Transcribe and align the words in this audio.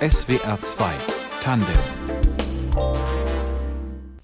SWR 0.00 0.58
2 0.60 0.90
Tandem 1.42 1.68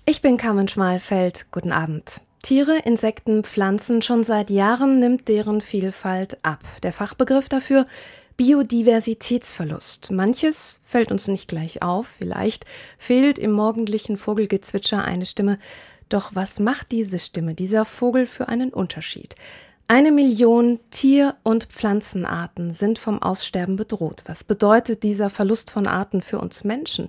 Ich 0.04 0.22
bin 0.22 0.36
Carmen 0.36 0.68
Schmalfeld. 0.68 1.46
Guten 1.50 1.72
Abend. 1.72 2.20
Tiere, 2.42 2.78
Insekten, 2.84 3.44
Pflanzen, 3.44 4.02
schon 4.02 4.24
seit 4.24 4.50
Jahren 4.50 4.98
nimmt 4.98 5.28
deren 5.28 5.60
Vielfalt 5.60 6.38
ab. 6.44 6.64
Der 6.82 6.92
Fachbegriff 6.92 7.48
dafür 7.48 7.86
Biodiversitätsverlust. 8.36 10.10
Manches 10.10 10.80
fällt 10.84 11.10
uns 11.10 11.28
nicht 11.28 11.48
gleich 11.48 11.82
auf, 11.82 12.06
vielleicht 12.18 12.64
fehlt 12.98 13.38
im 13.38 13.52
morgendlichen 13.52 14.16
Vogelgezwitscher 14.16 15.04
eine 15.04 15.26
Stimme. 15.26 15.58
Doch 16.08 16.34
was 16.34 16.60
macht 16.60 16.92
diese 16.92 17.18
Stimme, 17.18 17.54
dieser 17.54 17.84
Vogel 17.84 18.26
für 18.26 18.48
einen 18.48 18.70
Unterschied? 18.70 19.34
Eine 19.90 20.12
Million 20.12 20.80
Tier- 20.90 21.36
und 21.44 21.64
Pflanzenarten 21.64 22.72
sind 22.72 22.98
vom 22.98 23.22
Aussterben 23.22 23.76
bedroht. 23.76 24.22
Was 24.26 24.44
bedeutet 24.44 25.02
dieser 25.02 25.30
Verlust 25.30 25.70
von 25.70 25.86
Arten 25.86 26.20
für 26.20 26.38
uns 26.38 26.62
Menschen? 26.62 27.08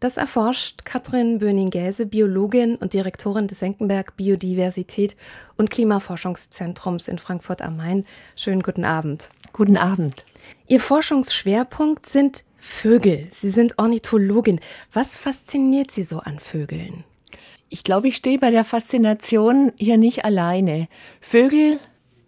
Das 0.00 0.16
erforscht 0.16 0.84
Katrin 0.84 1.38
Böning-Gäse, 1.38 2.04
Biologin 2.04 2.74
und 2.74 2.94
Direktorin 2.94 3.46
des 3.46 3.60
Senckenberg 3.60 4.16
Biodiversität 4.16 5.16
und 5.56 5.70
Klimaforschungszentrums 5.70 7.06
in 7.06 7.18
Frankfurt 7.18 7.62
am 7.62 7.76
Main. 7.76 8.04
Schönen 8.34 8.64
guten 8.64 8.84
Abend. 8.84 9.30
Guten 9.52 9.76
Abend. 9.76 10.24
Ihr 10.66 10.80
Forschungsschwerpunkt 10.80 12.06
sind 12.06 12.44
Vögel. 12.58 13.28
Sie 13.30 13.50
sind 13.50 13.78
Ornithologin. 13.78 14.58
Was 14.92 15.16
fasziniert 15.16 15.92
Sie 15.92 16.02
so 16.02 16.18
an 16.18 16.40
Vögeln? 16.40 17.04
Ich 17.68 17.84
glaube, 17.84 18.08
ich 18.08 18.16
stehe 18.16 18.40
bei 18.40 18.50
der 18.50 18.64
Faszination 18.64 19.72
hier 19.76 19.96
nicht 19.96 20.24
alleine. 20.24 20.88
Vögel 21.20 21.78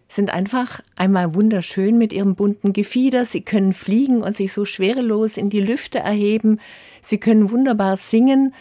sind 0.08 0.30
einfach 0.30 0.80
einmal 0.96 1.34
wunderschön 1.34 1.98
mit 1.98 2.12
ihrem 2.12 2.34
bunten 2.34 2.72
Gefieder. 2.72 3.24
Sie 3.24 3.42
können 3.42 3.74
fliegen 3.74 4.22
und 4.22 4.34
sich 4.34 4.52
so 4.52 4.64
schwerelos 4.64 5.36
in 5.36 5.50
die 5.50 5.60
Lüfte 5.60 5.98
erheben. 5.98 6.60
Sie 7.02 7.18
können 7.18 7.50
wunderbar 7.50 7.96
singen. 7.96 8.54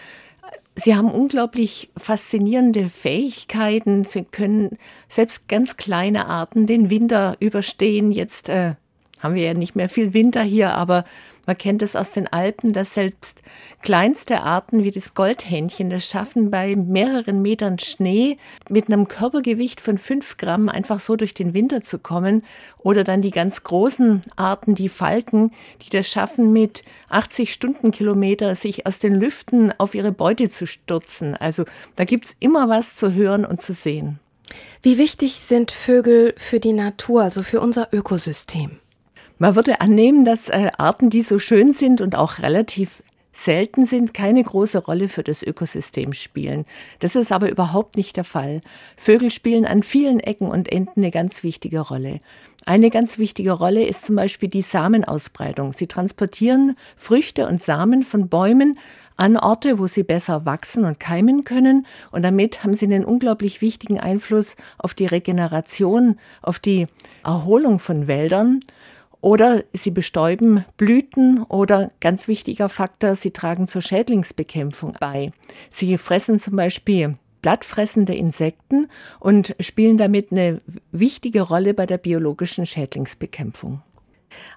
Sie 0.75 0.95
haben 0.95 1.09
unglaublich 1.09 1.89
faszinierende 1.97 2.89
Fähigkeiten. 2.89 4.03
Sie 4.03 4.25
können 4.25 4.77
selbst 5.07 5.47
ganz 5.47 5.77
kleine 5.77 6.27
Arten 6.27 6.67
den 6.67 6.89
Winter 6.89 7.37
überstehen. 7.39 8.11
Jetzt 8.11 8.49
äh, 8.49 8.75
haben 9.19 9.35
wir 9.35 9.43
ja 9.43 9.53
nicht 9.53 9.75
mehr 9.75 9.89
viel 9.89 10.13
Winter 10.13 10.43
hier, 10.43 10.73
aber 10.73 11.05
man 11.47 11.57
kennt 11.57 11.81
es 11.81 11.95
aus 11.95 12.11
den 12.11 12.27
Alpen, 12.27 12.73
dass 12.73 12.93
selbst 12.93 13.41
kleinste 13.81 14.41
Arten 14.41 14.83
wie 14.83 14.91
das 14.91 15.15
Goldhähnchen 15.15 15.89
das 15.89 16.07
schaffen, 16.07 16.51
bei 16.51 16.75
mehreren 16.75 17.41
Metern 17.41 17.79
Schnee 17.79 18.37
mit 18.69 18.87
einem 18.87 19.07
Körpergewicht 19.07 19.79
von 19.79 19.97
fünf 19.97 20.35
Gramm 20.35 20.67
einfach 20.67 20.99
so 20.99 21.15
durch 21.15 21.33
den 21.33 21.53
Winter 21.53 21.81
zu 21.81 21.99
kommen. 21.99 22.43
Oder 22.77 23.05
dann 23.05 23.21
die 23.21 23.31
ganz 23.31 23.63
großen 23.63 24.21
Arten, 24.35 24.75
die 24.75 24.89
Falken, 24.89 25.51
die 25.81 25.89
das 25.89 26.07
schaffen, 26.07 26.51
mit 26.51 26.83
80 27.09 27.53
Stundenkilometer 27.53 28.55
sich 28.55 28.85
aus 28.85 28.99
den 28.99 29.15
Lüften 29.15 29.73
auf 29.79 29.95
ihre 29.95 30.11
Beute 30.11 30.49
zu 30.49 30.67
stürzen. 30.67 31.33
Also 31.35 31.63
da 31.95 32.03
gibt's 32.03 32.35
immer 32.41 32.67
was 32.67 32.97
zu 32.97 33.13
hören 33.13 33.45
und 33.45 33.61
zu 33.61 33.73
sehen. 33.73 34.19
Wie 34.81 34.97
wichtig 34.97 35.39
sind 35.39 35.71
Vögel 35.71 36.33
für 36.37 36.59
die 36.59 36.73
Natur, 36.73 37.23
also 37.23 37.41
für 37.41 37.61
unser 37.61 37.87
Ökosystem? 37.93 38.79
Man 39.39 39.55
würde 39.55 39.81
annehmen, 39.81 40.25
dass 40.25 40.49
äh, 40.49 40.71
Arten, 40.77 41.09
die 41.09 41.21
so 41.21 41.39
schön 41.39 41.73
sind 41.73 42.01
und 42.01 42.15
auch 42.15 42.39
relativ 42.39 43.03
selten 43.31 43.85
sind, 43.85 44.13
keine 44.13 44.43
große 44.43 44.79
Rolle 44.79 45.09
für 45.09 45.23
das 45.23 45.43
Ökosystem 45.43 46.13
spielen. 46.13 46.65
Das 46.99 47.15
ist 47.15 47.31
aber 47.31 47.49
überhaupt 47.49 47.95
nicht 47.95 48.17
der 48.17 48.23
Fall. 48.23 48.61
Vögel 48.95 49.29
spielen 49.29 49.65
an 49.65 49.83
vielen 49.83 50.19
Ecken 50.19 50.47
und 50.47 50.71
Enden 50.71 51.01
eine 51.01 51.11
ganz 51.11 51.43
wichtige 51.43 51.81
Rolle. 51.81 52.17
Eine 52.65 52.89
ganz 52.89 53.17
wichtige 53.19 53.51
Rolle 53.51 53.85
ist 53.85 54.05
zum 54.05 54.15
Beispiel 54.15 54.49
die 54.49 54.63
Samenausbreitung. 54.63 55.71
Sie 55.71 55.87
transportieren 55.87 56.75
Früchte 56.97 57.47
und 57.47 57.61
Samen 57.61 58.03
von 58.03 58.27
Bäumen 58.27 58.77
an 59.17 59.37
Orte, 59.37 59.79
wo 59.79 59.87
sie 59.87 60.03
besser 60.03 60.45
wachsen 60.45 60.83
und 60.83 60.99
keimen 60.99 61.43
können. 61.43 61.85
Und 62.11 62.23
damit 62.23 62.63
haben 62.63 62.73
sie 62.73 62.85
einen 62.85 63.05
unglaublich 63.05 63.61
wichtigen 63.61 63.99
Einfluss 63.99 64.55
auf 64.77 64.93
die 64.93 65.05
Regeneration, 65.05 66.19
auf 66.41 66.59
die 66.59 66.87
Erholung 67.23 67.79
von 67.79 68.07
Wäldern. 68.07 68.59
Oder 69.21 69.63
sie 69.73 69.91
bestäuben 69.91 70.63
Blüten 70.77 71.43
oder 71.43 71.91
ganz 71.99 72.27
wichtiger 72.27 72.69
Faktor, 72.69 73.15
sie 73.15 73.31
tragen 73.31 73.67
zur 73.67 73.81
Schädlingsbekämpfung 73.81 74.95
bei. 74.99 75.31
Sie 75.69 75.97
fressen 75.97 76.39
zum 76.39 76.55
Beispiel 76.55 77.17
blattfressende 77.41 78.15
Insekten 78.15 78.89
und 79.19 79.55
spielen 79.59 79.97
damit 79.97 80.31
eine 80.31 80.61
wichtige 80.91 81.41
Rolle 81.41 81.73
bei 81.73 81.85
der 81.85 81.97
biologischen 81.97 82.65
Schädlingsbekämpfung. 82.65 83.81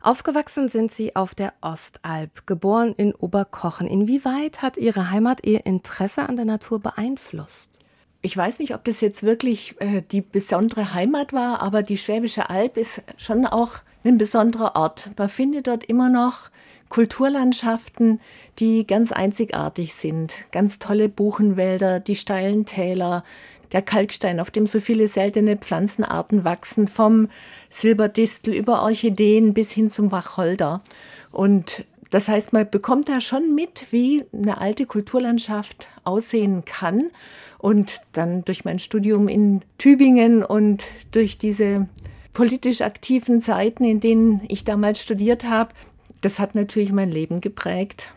Aufgewachsen 0.02 0.68
sind 0.68 0.90
Sie 0.92 1.14
auf 1.14 1.34
der 1.34 1.52
Ostalb, 1.60 2.46
geboren 2.46 2.94
in 2.96 3.14
Oberkochen. 3.14 3.86
Inwieweit 3.86 4.62
hat 4.62 4.76
Ihre 4.76 5.10
Heimat 5.10 5.46
Ihr 5.46 5.64
Interesse 5.66 6.28
an 6.28 6.36
der 6.36 6.44
Natur 6.44 6.80
beeinflusst? 6.80 7.78
Ich 8.22 8.36
weiß 8.36 8.58
nicht, 8.58 8.74
ob 8.74 8.84
das 8.84 9.00
jetzt 9.00 9.22
wirklich 9.22 9.80
äh, 9.80 10.02
die 10.02 10.20
besondere 10.20 10.92
Heimat 10.92 11.32
war, 11.32 11.62
aber 11.62 11.82
die 11.82 11.96
Schwäbische 11.96 12.50
Alb 12.50 12.76
ist 12.76 13.02
schon 13.16 13.46
auch 13.46 13.78
ein 14.04 14.18
besonderer 14.18 14.76
Ort. 14.76 15.10
Man 15.16 15.28
findet 15.28 15.66
dort 15.66 15.84
immer 15.84 16.10
noch 16.10 16.50
Kulturlandschaften, 16.88 18.20
die 18.58 18.86
ganz 18.86 19.12
einzigartig 19.12 19.94
sind. 19.94 20.34
Ganz 20.50 20.78
tolle 20.78 21.08
Buchenwälder, 21.08 22.00
die 22.00 22.16
steilen 22.16 22.64
Täler, 22.64 23.24
der 23.72 23.82
Kalkstein, 23.82 24.40
auf 24.40 24.50
dem 24.50 24.66
so 24.66 24.80
viele 24.80 25.06
seltene 25.06 25.56
Pflanzenarten 25.56 26.44
wachsen, 26.44 26.88
vom 26.88 27.28
Silberdistel 27.68 28.52
über 28.52 28.82
Orchideen 28.82 29.54
bis 29.54 29.70
hin 29.70 29.90
zum 29.90 30.10
Wacholder. 30.10 30.82
Und 31.30 31.84
das 32.10 32.28
heißt, 32.28 32.52
man 32.52 32.68
bekommt 32.68 33.08
da 33.08 33.20
schon 33.20 33.54
mit, 33.54 33.86
wie 33.92 34.24
eine 34.32 34.60
alte 34.60 34.86
Kulturlandschaft 34.86 35.88
aussehen 36.02 36.64
kann. 36.64 37.10
Und 37.58 38.00
dann 38.12 38.44
durch 38.44 38.64
mein 38.64 38.78
Studium 38.78 39.28
in 39.28 39.62
Tübingen 39.78 40.42
und 40.42 40.86
durch 41.12 41.38
diese 41.38 41.88
politisch 42.32 42.80
aktiven 42.80 43.40
Zeiten, 43.40 43.84
in 43.84 44.00
denen 44.00 44.42
ich 44.48 44.64
damals 44.64 45.02
studiert 45.02 45.44
habe, 45.44 45.74
das 46.20 46.38
hat 46.38 46.54
natürlich 46.54 46.92
mein 46.92 47.10
Leben 47.10 47.40
geprägt. 47.40 48.12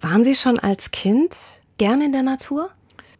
Waren 0.00 0.24
Sie 0.24 0.34
schon 0.34 0.58
als 0.58 0.90
Kind 0.90 1.36
gern 1.78 2.02
in 2.02 2.12
der 2.12 2.22
Natur? 2.22 2.70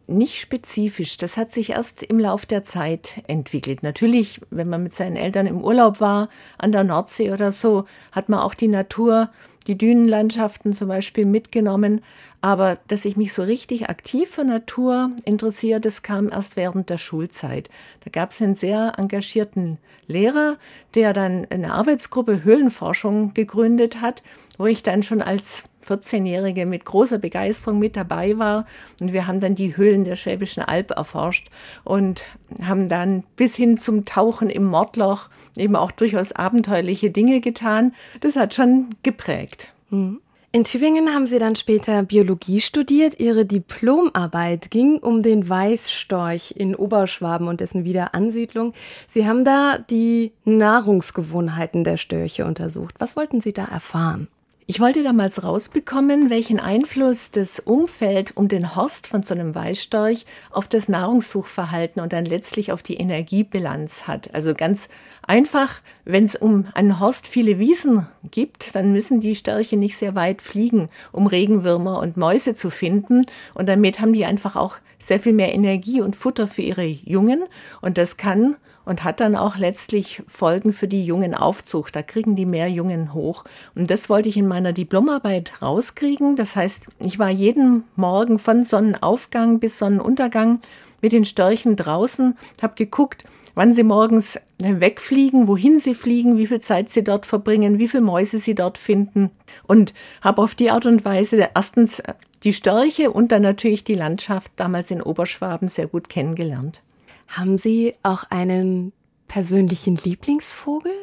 Nicht 0.05 0.39
spezifisch. 0.39 1.17
Das 1.17 1.35
hat 1.35 1.51
sich 1.51 1.71
erst 1.71 2.03
im 2.03 2.17
Lauf 2.19 2.45
der 2.45 2.63
Zeit 2.63 3.23
entwickelt. 3.27 3.83
Natürlich, 3.83 4.39
wenn 4.51 4.69
man 4.69 4.83
mit 4.83 4.93
seinen 4.93 5.17
Eltern 5.17 5.47
im 5.47 5.61
Urlaub 5.61 5.99
war, 5.99 6.29
an 6.57 6.71
der 6.71 6.85
Nordsee 6.85 7.31
oder 7.31 7.51
so, 7.51 7.85
hat 8.13 8.29
man 8.29 8.39
auch 8.39 8.53
die 8.53 8.69
Natur, 8.69 9.29
die 9.67 9.77
Dünenlandschaften 9.77 10.73
zum 10.73 10.87
Beispiel 10.87 11.25
mitgenommen. 11.25 12.01
Aber 12.41 12.77
dass 12.87 13.05
ich 13.05 13.17
mich 13.17 13.33
so 13.33 13.43
richtig 13.43 13.89
aktiv 13.89 14.29
für 14.29 14.43
Natur 14.43 15.11
interessiere, 15.25 15.81
das 15.81 16.01
kam 16.01 16.29
erst 16.29 16.55
während 16.55 16.89
der 16.89 16.97
Schulzeit. 16.97 17.69
Da 18.03 18.09
gab 18.11 18.31
es 18.31 18.41
einen 18.41 18.55
sehr 18.55 18.93
engagierten 18.97 19.77
Lehrer, 20.07 20.57
der 20.95 21.13
dann 21.13 21.45
eine 21.49 21.73
Arbeitsgruppe 21.73 22.43
Höhlenforschung 22.43 23.33
gegründet 23.33 24.01
hat, 24.01 24.23
wo 24.57 24.65
ich 24.65 24.83
dann 24.83 25.03
schon 25.03 25.21
als 25.21 25.63
14-Jährige 25.87 26.65
mit 26.65 26.85
großer 26.85 27.17
Begeisterung 27.17 27.79
mit 27.79 27.95
dabei 27.95 28.37
war. 28.37 28.65
Und 28.99 29.13
wir 29.13 29.27
haben 29.27 29.39
dann 29.39 29.55
die 29.55 29.77
Höhlen 29.77 30.03
der 30.03 30.15
Schwäbischen 30.15 30.63
Alb 30.63 30.91
erforscht 30.91 31.47
und 31.83 32.23
haben 32.63 32.89
dann 32.89 33.23
bis 33.35 33.55
hin 33.55 33.77
zum 33.77 34.05
Tauchen 34.05 34.49
im 34.49 34.65
Mordloch 34.65 35.29
eben 35.57 35.75
auch 35.75 35.91
durchaus 35.91 36.31
abenteuerliche 36.31 37.11
Dinge 37.11 37.41
getan. 37.41 37.93
Das 38.19 38.35
hat 38.35 38.53
schon 38.53 38.89
geprägt. 39.03 39.73
Mhm. 39.89 40.19
In 40.53 40.63
Tübingen 40.63 41.13
haben 41.13 41.27
Sie 41.27 41.39
dann 41.39 41.57
später 41.57 42.03
Biologie 42.03 42.61
studiert. 42.61 43.19
Ihre 43.19 43.45
Diplomarbeit 43.45 44.71
ging 44.71 44.97
um 44.97 45.21
den 45.21 45.47
Weißstorch 45.47 46.55
in 46.57 46.73
Oberschwaben 46.73 47.47
und 47.47 47.59
dessen 47.59 47.83
Wiederansiedlung. 47.83 48.73
Sie 49.07 49.27
haben 49.27 49.43
da 49.43 49.77
die 49.77 50.31
Nahrungsgewohnheiten 50.45 51.83
der 51.83 51.97
Störche 51.97 52.45
untersucht. 52.45 52.95
Was 52.97 53.17
wollten 53.17 53.41
Sie 53.41 53.51
da 53.51 53.65
erfahren? 53.65 54.29
Ich 54.69 54.81
wollte 54.81 55.01
damals 55.01 55.45
rausbekommen, 55.45 56.29
welchen 56.29 56.59
Einfluss 56.59 57.31
das 57.31 57.61
Umfeld 57.61 58.35
um 58.35 58.49
den 58.49 58.75
Horst 58.75 59.07
von 59.07 59.23
so 59.23 59.33
einem 59.33 59.55
Weißstorch 59.55 60.25
auf 60.51 60.67
das 60.67 60.89
Nahrungssuchverhalten 60.89 62.01
und 62.01 62.11
dann 62.11 62.25
letztlich 62.25 62.73
auf 62.73 62.83
die 62.83 62.97
Energiebilanz 62.97 64.07
hat. 64.07 64.35
Also 64.35 64.53
ganz 64.53 64.89
einfach, 65.25 65.79
wenn 66.03 66.25
es 66.25 66.35
um 66.35 66.65
einen 66.73 66.99
Horst 66.99 67.27
viele 67.27 67.59
Wiesen 67.59 68.07
gibt, 68.29 68.75
dann 68.75 68.91
müssen 68.91 69.21
die 69.21 69.35
Störche 69.35 69.77
nicht 69.77 69.95
sehr 69.95 70.15
weit 70.15 70.41
fliegen, 70.41 70.89
um 71.13 71.27
Regenwürmer 71.27 71.99
und 71.99 72.17
Mäuse 72.17 72.53
zu 72.53 72.69
finden. 72.69 73.25
Und 73.53 73.69
damit 73.69 74.01
haben 74.01 74.11
die 74.11 74.25
einfach 74.25 74.57
auch 74.57 74.79
sehr 74.99 75.21
viel 75.21 75.31
mehr 75.31 75.53
Energie 75.53 76.01
und 76.01 76.17
Futter 76.17 76.45
für 76.45 76.61
ihre 76.61 76.83
Jungen. 76.83 77.45
Und 77.79 77.97
das 77.97 78.17
kann 78.17 78.57
und 78.87 79.03
hat 79.03 79.19
dann 79.19 79.35
auch 79.35 79.57
letztlich 79.57 80.23
Folgen 80.27 80.71
für 80.71 80.87
die 80.87 81.03
Jungenaufzucht. 81.05 81.93
Da 81.93 82.01
kriegen 82.01 82.37
die 82.37 82.45
mehr 82.45 82.69
Jungen 82.69 83.13
hoch. 83.13 83.43
Und 83.75 83.91
das 83.91 84.09
wollte 84.09 84.29
ich 84.29 84.37
in 84.37 84.47
meiner 84.47 84.71
Diplomarbeit 84.71 85.61
rauskriegen. 85.61 86.37
Das 86.37 86.55
heißt, 86.55 86.87
ich 86.99 87.19
war 87.19 87.29
jeden 87.29 87.83
Morgen 87.97 88.39
von 88.39 88.63
Sonnenaufgang 88.63 89.59
bis 89.59 89.77
Sonnenuntergang 89.77 90.61
mit 91.01 91.11
den 91.11 91.25
Störchen 91.25 91.75
draußen, 91.75 92.37
habe 92.61 92.75
geguckt, 92.75 93.25
wann 93.55 93.73
sie 93.73 93.83
morgens 93.83 94.39
wegfliegen, 94.57 95.49
wohin 95.49 95.79
sie 95.79 95.93
fliegen, 95.93 96.37
wie 96.37 96.47
viel 96.47 96.61
Zeit 96.61 96.89
sie 96.89 97.03
dort 97.03 97.25
verbringen, 97.25 97.79
wie 97.79 97.89
viele 97.89 98.03
Mäuse 98.03 98.39
sie 98.39 98.55
dort 98.55 98.77
finden 98.77 99.31
und 99.67 99.93
habe 100.21 100.41
auf 100.41 100.55
die 100.55 100.71
Art 100.71 100.85
und 100.85 101.03
Weise 101.03 101.49
erstens 101.53 102.01
die 102.43 102.53
Störche 102.53 103.11
und 103.11 103.33
dann 103.33 103.41
natürlich 103.41 103.83
die 103.83 103.95
Landschaft 103.95 104.53
damals 104.55 104.91
in 104.91 105.01
Oberschwaben 105.01 105.67
sehr 105.67 105.87
gut 105.87 106.07
kennengelernt. 106.07 106.81
Haben 107.27 107.57
Sie 107.57 107.93
auch 108.03 108.23
einen 108.29 108.93
persönlichen 109.27 109.97
Lieblingsvogel? 109.97 110.93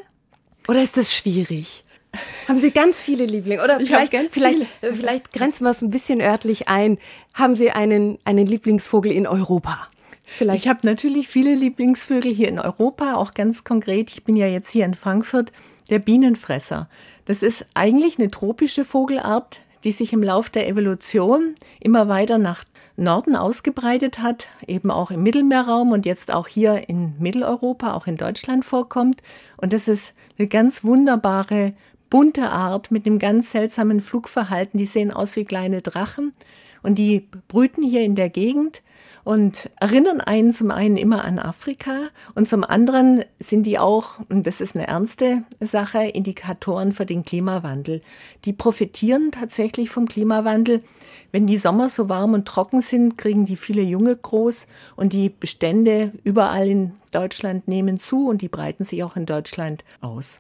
Oder 0.69 0.82
ist 0.82 0.97
das 0.97 1.15
schwierig? 1.15 1.85
Haben 2.49 2.59
Sie 2.59 2.71
ganz 2.71 3.03
viele 3.03 3.25
Lieblinge? 3.25 3.62
Oder 3.62 3.81
vielleicht, 3.81 4.15
vielleicht, 4.31 4.61
äh, 4.82 4.93
vielleicht 4.93 5.32
grenzen 5.32 5.65
wir 5.65 5.71
es 5.71 5.82
ein 5.82 5.91
bisschen 5.91 6.21
örtlich 6.21 6.69
ein. 6.69 6.99
Haben 7.35 7.56
Sie 7.56 7.71
einen, 7.71 8.19
einen 8.25 8.47
Lieblingsvogel 8.47 9.12
in 9.12 9.26
Europa? 9.26 9.88
Vielleicht. 10.25 10.65
Ich 10.65 10.69
habe 10.69 10.81
natürlich 10.85 11.29
viele 11.29 11.55
Lieblingsvögel 11.55 12.32
hier 12.32 12.49
in 12.49 12.59
Europa, 12.59 13.15
auch 13.15 13.32
ganz 13.32 13.65
konkret. 13.65 14.11
Ich 14.11 14.25
bin 14.25 14.37
ja 14.37 14.47
jetzt 14.47 14.70
hier 14.70 14.85
in 14.85 14.94
Frankfurt, 14.94 15.53
der 15.91 15.99
Bienenfresser. 15.99 16.88
Das 17.27 17.43
ist 17.43 17.67
eigentlich 17.75 18.19
eine 18.19 18.31
tropische 18.31 18.85
Vogelart, 18.85 19.61
die 19.85 19.93
sich 19.93 20.12
im 20.12 20.23
Lauf 20.23 20.49
der 20.49 20.67
Evolution 20.67 21.55
immer 21.79 22.09
weiter 22.09 22.38
nach 22.38 22.65
Norden 22.96 23.35
ausgebreitet 23.35 24.20
hat, 24.20 24.49
eben 24.67 24.91
auch 24.91 25.11
im 25.11 25.23
Mittelmeerraum 25.23 25.93
und 25.93 26.06
jetzt 26.06 26.32
auch 26.32 26.46
hier 26.46 26.88
in 26.88 27.14
Mitteleuropa, 27.19 27.94
auch 27.94 28.06
in 28.06 28.17
Deutschland 28.17 28.64
vorkommt. 28.64 29.23
Und 29.56 29.73
das 29.73 29.88
ist 29.88 30.14
eine 30.38 30.46
ganz 30.46 30.85
wunderbare, 30.85 31.73
bunte 32.08 32.50
Art 32.50 32.91
mit 32.91 33.06
einem 33.06 33.19
ganz 33.19 33.50
seltsamen 33.50 34.00
Flugverhalten. 34.00 34.79
Die 34.79 34.87
sehen 34.87 35.11
aus 35.11 35.35
wie 35.35 35.44
kleine 35.44 35.82
Drachen 35.82 36.32
und 36.82 36.96
die 36.96 37.29
brüten 37.49 37.82
hier 37.82 38.02
in 38.02 38.14
der 38.14 38.31
Gegend 38.31 38.82
und 39.25 39.70
erinnern 39.81 40.20
einen 40.20 40.52
zum 40.52 40.70
einen 40.70 40.96
immer 40.96 41.25
an 41.25 41.38
Afrika 41.38 42.08
und 42.35 42.46
zum 42.46 42.62
anderen 42.62 43.25
sind 43.41 43.64
die 43.64 43.79
auch, 43.79 44.20
und 44.29 44.46
das 44.46 44.61
ist 44.61 44.76
eine 44.76 44.87
ernste 44.87 45.43
Sache, 45.61 46.05
Indikatoren 46.05 46.93
für 46.93 47.06
den 47.06 47.25
Klimawandel. 47.25 48.02
Die 48.44 48.52
profitieren 48.52 49.32
tatsächlich 49.32 49.88
vom 49.91 50.06
Klimawandel. 50.06 50.82
Wenn 51.35 51.49
die 51.49 51.57
Sommer 51.57 51.89
so 51.89 52.09
warm 52.09 52.33
und 52.33 52.47
trocken 52.47 52.81
sind, 52.81 53.19
kriegen 53.19 53.45
die 53.45 53.57
viele 53.57 53.83
Junge 53.83 54.15
groß 54.15 54.69
und 54.95 55.13
die 55.13 55.31
Bestände 55.31 56.13
überall 56.23 56.69
in 56.69 56.93
Deutschland 57.11 57.67
nehmen 57.67 57.99
zu 57.99 58.29
und 58.29 58.41
die 58.41 58.49
breiten 58.49 58.85
sich 58.85 59.03
auch 59.03 59.17
in 59.17 59.27
Deutschland 59.27 59.83
aus. 60.01 60.39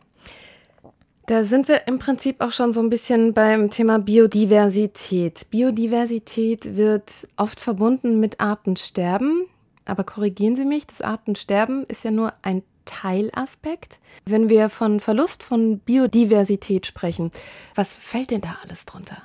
Da 1.26 1.42
sind 1.42 1.66
wir 1.66 1.88
im 1.88 1.98
Prinzip 1.98 2.40
auch 2.40 2.52
schon 2.52 2.72
so 2.72 2.80
ein 2.80 2.90
bisschen 2.90 3.34
beim 3.34 3.72
Thema 3.72 3.98
Biodiversität. 3.98 5.50
Biodiversität 5.50 6.76
wird 6.76 7.26
oft 7.36 7.58
verbunden 7.58 8.20
mit 8.20 8.38
Artensterben. 8.38 9.46
Aber 9.86 10.04
korrigieren 10.04 10.54
Sie 10.54 10.64
mich, 10.64 10.86
das 10.86 11.00
Artensterben 11.00 11.82
ist 11.88 12.04
ja 12.04 12.12
nur 12.12 12.34
ein 12.42 12.62
Teilaspekt. 12.84 13.98
Wenn 14.26 14.48
wir 14.48 14.68
von 14.68 15.00
Verlust 15.00 15.42
von 15.42 15.80
Biodiversität 15.80 16.86
sprechen, 16.86 17.32
was 17.74 17.96
fällt 17.96 18.30
denn 18.30 18.42
da 18.42 18.58
alles 18.62 18.86
drunter? 18.86 19.20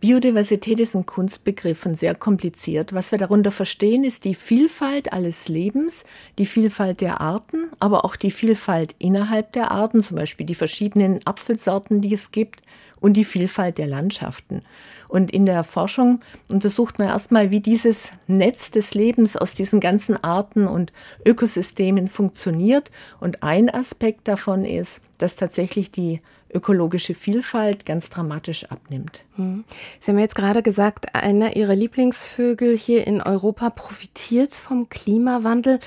Biodiversität 0.00 0.80
ist 0.80 0.96
ein 0.96 1.04
Kunstbegriff 1.04 1.84
und 1.84 1.98
sehr 1.98 2.14
kompliziert. 2.14 2.94
Was 2.94 3.12
wir 3.12 3.18
darunter 3.18 3.50
verstehen, 3.50 4.02
ist 4.02 4.24
die 4.24 4.34
Vielfalt 4.34 5.12
alles 5.12 5.48
Lebens, 5.48 6.04
die 6.38 6.46
Vielfalt 6.46 7.02
der 7.02 7.20
Arten, 7.20 7.68
aber 7.80 8.06
auch 8.06 8.16
die 8.16 8.30
Vielfalt 8.30 8.94
innerhalb 8.98 9.52
der 9.52 9.70
Arten, 9.70 10.02
zum 10.02 10.16
Beispiel 10.16 10.46
die 10.46 10.54
verschiedenen 10.54 11.20
Apfelsorten, 11.26 12.00
die 12.00 12.14
es 12.14 12.30
gibt, 12.30 12.62
und 12.98 13.14
die 13.14 13.24
Vielfalt 13.24 13.78
der 13.78 13.86
Landschaften. 13.86 14.62
Und 15.08 15.30
in 15.32 15.44
der 15.44 15.64
Forschung 15.64 16.20
untersucht 16.50 16.98
man 16.98 17.08
erstmal, 17.08 17.50
wie 17.50 17.60
dieses 17.60 18.12
Netz 18.26 18.70
des 18.70 18.94
Lebens 18.94 19.36
aus 19.36 19.54
diesen 19.54 19.80
ganzen 19.80 20.22
Arten 20.22 20.68
und 20.68 20.92
Ökosystemen 21.26 22.08
funktioniert. 22.08 22.90
Und 23.18 23.42
ein 23.42 23.68
Aspekt 23.68 24.28
davon 24.28 24.64
ist, 24.64 25.00
dass 25.18 25.36
tatsächlich 25.36 25.90
die 25.90 26.20
ökologische 26.52 27.14
Vielfalt 27.14 27.84
ganz 27.86 28.10
dramatisch 28.10 28.64
abnimmt. 28.70 29.24
Hm. 29.36 29.64
Sie 29.98 30.10
haben 30.10 30.18
jetzt 30.18 30.34
gerade 30.34 30.62
gesagt, 30.62 31.14
einer 31.14 31.56
Ihrer 31.56 31.74
Lieblingsvögel 31.74 32.76
hier 32.76 33.06
in 33.06 33.20
Europa 33.20 33.70
profitiert 33.70 34.54
vom 34.54 34.88
Klimawandel. 34.88 35.78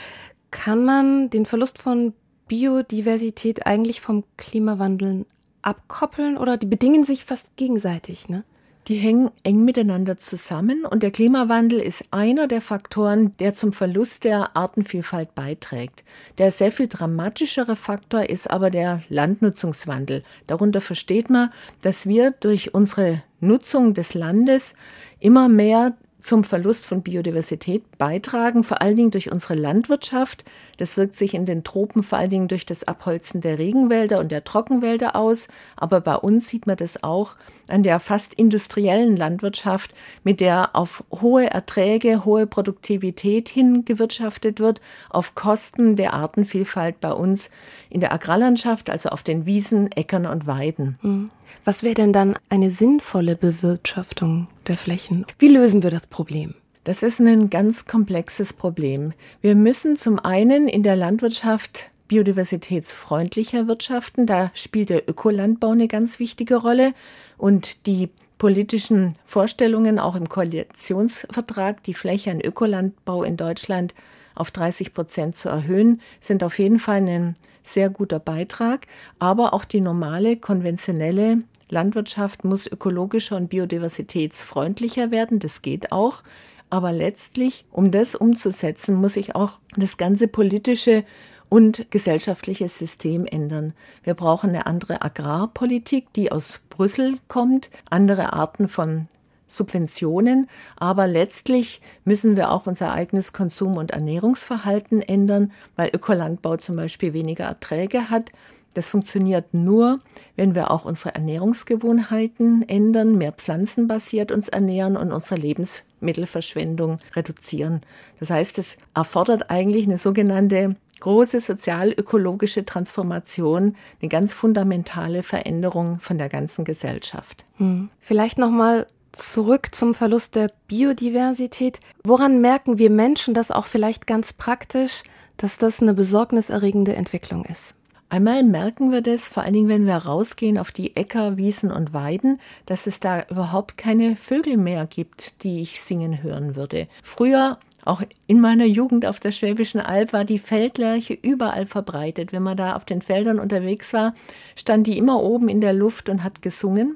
Kann 0.52 0.86
man 0.86 1.30
den 1.30 1.46
Verlust 1.46 1.80
von 1.80 2.14
Biodiversität 2.48 3.66
eigentlich 3.66 4.02
vom 4.02 4.24
Klimawandel 4.38 5.26
abkoppeln 5.62 6.38
oder 6.38 6.58
die 6.58 6.68
bedingen 6.68 7.04
sich 7.04 7.26
fast 7.26 7.56
gegenseitig, 7.56 8.30
ne? 8.30 8.44
Die 8.90 8.96
hängen 8.96 9.32
eng 9.44 9.64
miteinander 9.64 10.18
zusammen 10.18 10.84
und 10.84 11.04
der 11.04 11.12
Klimawandel 11.12 11.80
ist 11.80 12.06
einer 12.12 12.48
der 12.48 12.60
Faktoren, 12.60 13.36
der 13.38 13.56
zum 13.56 13.72
Verlust 13.72 14.26
der 14.26 14.58
Artenvielfalt 14.58 15.34
beiträgt. 15.36 16.04
Der 16.38 16.52
sehr 16.52 16.72
viel 16.72 16.88
dramatischere 16.88 17.78
Faktor 17.78 18.30
ist 18.30 18.50
aber 18.50 18.70
der 18.72 19.02
Landnutzungswandel. 19.08 20.24
Darunter 20.48 20.82
versteht 20.82 21.30
man, 21.30 21.50
dass 21.82 22.08
wir 22.08 22.32
durch 22.32 22.74
unsere 22.74 23.24
Nutzung 23.40 23.94
des 23.94 24.16
Landes 24.16 24.74
immer 25.22 25.48
mehr 25.48 25.96
zum 26.24 26.46
Verlust 26.46 26.86
von 26.86 27.02
Biodiversität 27.02 27.98
beitragen, 27.98 28.64
vor 28.64 28.82
allen 28.82 28.96
Dingen 28.96 29.12
durch 29.12 29.30
unsere 29.30 29.56
Landwirtschaft. 29.56 30.46
Das 30.78 30.96
wirkt 30.96 31.16
sich 31.16 31.34
in 31.34 31.46
den 31.46 31.66
Tropen 31.66 32.02
vor 32.02 32.18
allen 32.18 32.30
Dingen 32.30 32.48
durch 32.48 32.66
das 32.66 32.86
Abholzen 32.86 33.42
der 33.42 33.60
Regenwälder 33.60 34.20
und 34.20 34.32
der 34.32 34.46
Trockenwälder 34.46 35.18
aus. 35.18 35.50
Aber 35.76 36.00
bei 36.00 36.16
uns 36.16 36.48
sieht 36.48 36.66
man 36.66 36.78
das 36.78 37.04
auch 37.04 37.36
an 37.68 37.84
der 37.84 38.00
fast 38.00 38.34
industriellen 38.36 39.18
Landwirtschaft, 39.18 39.94
mit 40.24 40.40
der 40.40 40.78
auf 40.78 41.04
hohe 41.12 41.52
Erträge, 41.52 42.24
hohe 42.24 42.48
Produktivität 42.48 43.50
hingewirtschaftet 43.50 44.62
wird, 44.62 44.80
auf 45.10 45.36
Kosten 45.36 45.98
der 45.98 46.14
Artenvielfalt 46.14 47.02
bei 47.02 47.12
uns 47.12 47.50
in 47.94 48.00
der 48.00 48.12
Agrarlandschaft, 48.12 48.90
also 48.90 49.10
auf 49.10 49.24
den 49.24 49.46
Wiesen, 49.46 49.92
Äckern 49.92 50.26
und 50.26 50.48
Weiden. 50.48 50.98
Hm. 51.02 51.30
Was 51.64 51.84
wäre 51.84 51.94
denn 51.94 52.12
dann 52.12 52.36
eine 52.50 52.72
sinnvolle 52.72 53.36
Bewirtschaftung 53.36 54.48
der 54.68 54.76
Flächen? 54.76 55.26
Wie 55.40 55.48
lösen 55.48 55.84
wir 55.84 55.92
das 55.92 56.08
Problem? 56.08 56.56
Das 56.84 57.04
ist 57.04 57.20
ein 57.20 57.50
ganz 57.50 57.86
komplexes 57.86 58.52
Problem. 58.52 59.14
Wir 59.42 59.56
müssen 59.56 59.96
zum 59.96 60.20
einen 60.20 60.68
in 60.68 60.84
der 60.84 60.96
Landwirtschaft 60.96 61.92
biodiversitätsfreundlicher 62.10 63.68
wirtschaften. 63.68 64.26
Da 64.26 64.52
spielt 64.54 64.90
der 64.90 65.08
Ökolandbau 65.10 65.72
eine 65.72 65.88
ganz 65.88 66.20
wichtige 66.20 66.58
Rolle. 66.58 66.94
Und 67.38 67.86
die 67.86 68.10
politischen 68.38 69.16
Vorstellungen 69.26 70.00
auch 70.00 70.16
im 70.16 70.28
Koalitionsvertrag, 70.28 71.82
die 71.84 71.94
Fläche 71.94 72.32
an 72.32 72.42
Ökolandbau 72.42 73.24
in 73.24 73.38
Deutschland 73.38 73.94
auf 74.36 74.52
30 74.52 74.94
Prozent 74.94 75.36
zu 75.36 75.50
erhöhen, 75.50 76.02
sind 76.20 76.44
auf 76.44 76.60
jeden 76.60 76.80
Fall 76.80 77.08
ein 77.08 77.36
sehr 77.64 77.90
guter 77.90 78.20
Beitrag. 78.20 78.88
Aber 79.20 79.54
auch 79.54 79.66
die 79.66 79.82
normale, 79.82 80.38
konventionelle 80.38 81.40
Landwirtschaft 81.70 82.44
muss 82.44 82.68
ökologischer 82.68 83.38
und 83.38 83.50
biodiversitätsfreundlicher 83.50 85.12
werden. 85.12 85.40
Das 85.40 85.62
geht 85.62 85.92
auch. 85.92 86.24
Aber 86.70 86.92
letztlich, 86.92 87.66
um 87.72 87.92
das 87.92 88.16
umzusetzen, 88.16 88.96
muss 88.96 89.16
ich 89.16 89.36
auch 89.36 89.60
das 89.78 89.98
ganze 89.98 90.28
politische 90.28 91.04
und 91.50 91.92
gesellschaftliche 91.92 92.68
System 92.68 93.28
ändern. 93.28 93.74
Wir 94.04 94.16
brauchen 94.16 94.50
eine 94.50 94.66
andere 94.66 95.04
Agrarpolitik, 95.04 96.12
die 96.14 96.32
aus 96.32 96.62
Brüssel 96.72 97.18
kommt, 97.28 97.70
andere 97.92 98.34
Arten 98.34 98.68
von 98.68 99.08
Subventionen, 99.54 100.50
aber 100.78 101.08
letztlich 101.08 101.82
müssen 102.06 102.36
wir 102.36 102.52
auch 102.52 102.66
unser 102.66 102.92
eigenes 102.92 103.34
Konsum- 103.34 103.78
und 103.78 103.92
Ernährungsverhalten 103.92 105.02
ändern, 105.02 105.52
weil 105.76 105.92
Ökolandbau 105.94 106.58
zum 106.58 106.76
Beispiel 106.76 107.14
weniger 107.14 107.46
Erträge 107.46 108.10
hat. 108.10 108.32
Das 108.74 108.90
funktioniert 108.90 109.54
nur, 109.54 110.00
wenn 110.36 110.56
wir 110.56 110.72
auch 110.72 110.86
unsere 110.86 111.14
Ernährungsgewohnheiten 111.14 112.68
ändern, 112.68 113.18
mehr 113.18 113.32
pflanzenbasiert 113.32 114.32
uns 114.32 114.50
ernähren 114.50 114.98
und 114.98 115.12
unsere 115.12 115.40
Lebensmittelverschwendung 115.40 116.98
reduzieren. 117.16 117.82
Das 118.20 118.32
heißt, 118.32 118.58
es 118.58 118.78
erfordert 118.96 119.52
eigentlich 119.52 119.86
eine 119.86 120.00
sogenannte 120.00 120.76
große 121.04 121.42
sozial-ökologische 121.42 122.66
Transformation, 122.66 123.76
eine 124.02 124.10
ganz 124.10 124.34
fundamentale 124.34 125.22
Veränderung 125.22 126.00
von 126.00 126.18
der 126.18 126.30
ganzen 126.30 126.64
Gesellschaft. 126.64 127.44
Hm. 127.58 127.90
Vielleicht 128.00 128.38
noch 128.38 128.50
mal 128.50 128.88
zurück 129.14 129.74
zum 129.74 129.94
Verlust 129.96 130.36
der 130.36 130.52
Biodiversität. 130.68 131.80
Woran 132.04 132.42
merken 132.42 132.78
wir 132.78 132.90
Menschen 132.90 133.34
das 133.34 133.52
auch 133.52 133.66
vielleicht 133.66 134.08
ganz 134.08 134.34
praktisch, 134.34 135.04
dass 135.38 135.58
das 135.58 135.82
eine 135.82 135.94
besorgniserregende 135.94 136.96
Entwicklung 136.96 137.46
ist? 137.46 137.76
Einmal 138.10 138.44
merken 138.44 138.92
wir 138.92 139.02
das, 139.02 139.28
vor 139.28 139.42
allen 139.42 139.54
Dingen, 139.54 139.70
wenn 139.70 139.88
wir 139.88 139.96
rausgehen 139.96 140.60
auf 140.60 140.72
die 140.72 140.96
Äcker, 140.96 141.38
Wiesen 141.38 141.72
und 141.72 141.94
Weiden, 141.94 142.40
dass 142.68 142.86
es 142.86 143.00
da 143.00 143.24
überhaupt 143.24 143.76
keine 143.76 144.16
Vögel 144.18 144.58
mehr 144.58 144.86
gibt, 144.86 145.44
die 145.44 145.62
ich 145.62 145.82
singen 145.82 146.22
hören 146.22 146.56
würde. 146.56 146.88
Früher 147.02 147.58
Auch 147.86 148.02
in 148.28 148.40
meiner 148.40 148.66
Jugend 148.66 149.06
auf 149.06 149.20
der 149.20 149.32
Schwäbischen 149.32 149.82
Alb 149.82 150.14
war 150.14 150.24
die 150.26 150.40
Feldlerche 150.40 151.14
überall 151.14 151.66
verbreitet. 151.66 152.32
Wenn 152.32 152.44
man 152.44 152.56
da 152.56 152.76
auf 152.76 152.86
den 152.86 153.02
Feldern 153.02 153.40
unterwegs 153.40 153.94
war, 153.94 154.14
stand 154.56 154.88
die 154.88 154.98
immer 154.98 155.22
oben 155.22 155.50
in 155.50 155.60
der 155.60 155.74
Luft 155.74 156.08
und 156.08 156.24
hat 156.24 156.42
gesungen. 156.42 156.96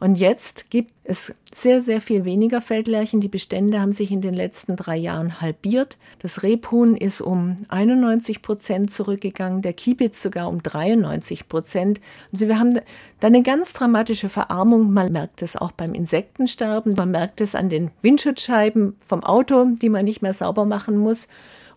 Und 0.00 0.14
jetzt 0.14 0.70
gibt 0.70 0.92
es 1.04 1.34
sehr, 1.54 1.82
sehr 1.82 2.00
viel 2.00 2.24
weniger 2.24 2.62
Feldlerchen. 2.62 3.20
Die 3.20 3.28
Bestände 3.28 3.80
haben 3.80 3.92
sich 3.92 4.10
in 4.10 4.22
den 4.22 4.32
letzten 4.32 4.74
drei 4.74 4.96
Jahren 4.96 5.42
halbiert. 5.42 5.98
Das 6.20 6.42
Rebhuhn 6.42 6.96
ist 6.96 7.20
um 7.20 7.56
91 7.68 8.40
Prozent 8.40 8.90
zurückgegangen, 8.90 9.60
der 9.60 9.74
Kiebitz 9.74 10.22
sogar 10.22 10.48
um 10.48 10.62
93 10.62 11.48
Prozent. 11.48 12.00
Also 12.32 12.48
wir 12.48 12.58
haben 12.58 12.80
da 13.20 13.26
eine 13.26 13.42
ganz 13.42 13.74
dramatische 13.74 14.30
Verarmung. 14.30 14.90
Man 14.90 15.12
merkt 15.12 15.42
es 15.42 15.54
auch 15.54 15.72
beim 15.72 15.92
Insektensterben. 15.92 16.94
Man 16.96 17.10
merkt 17.10 17.42
es 17.42 17.54
an 17.54 17.68
den 17.68 17.90
Windschutzscheiben 18.00 18.96
vom 19.06 19.22
Auto, 19.22 19.66
die 19.82 19.90
man 19.90 20.06
nicht 20.06 20.22
mehr 20.22 20.32
sauber 20.32 20.64
machen 20.64 20.96
muss. 20.96 21.28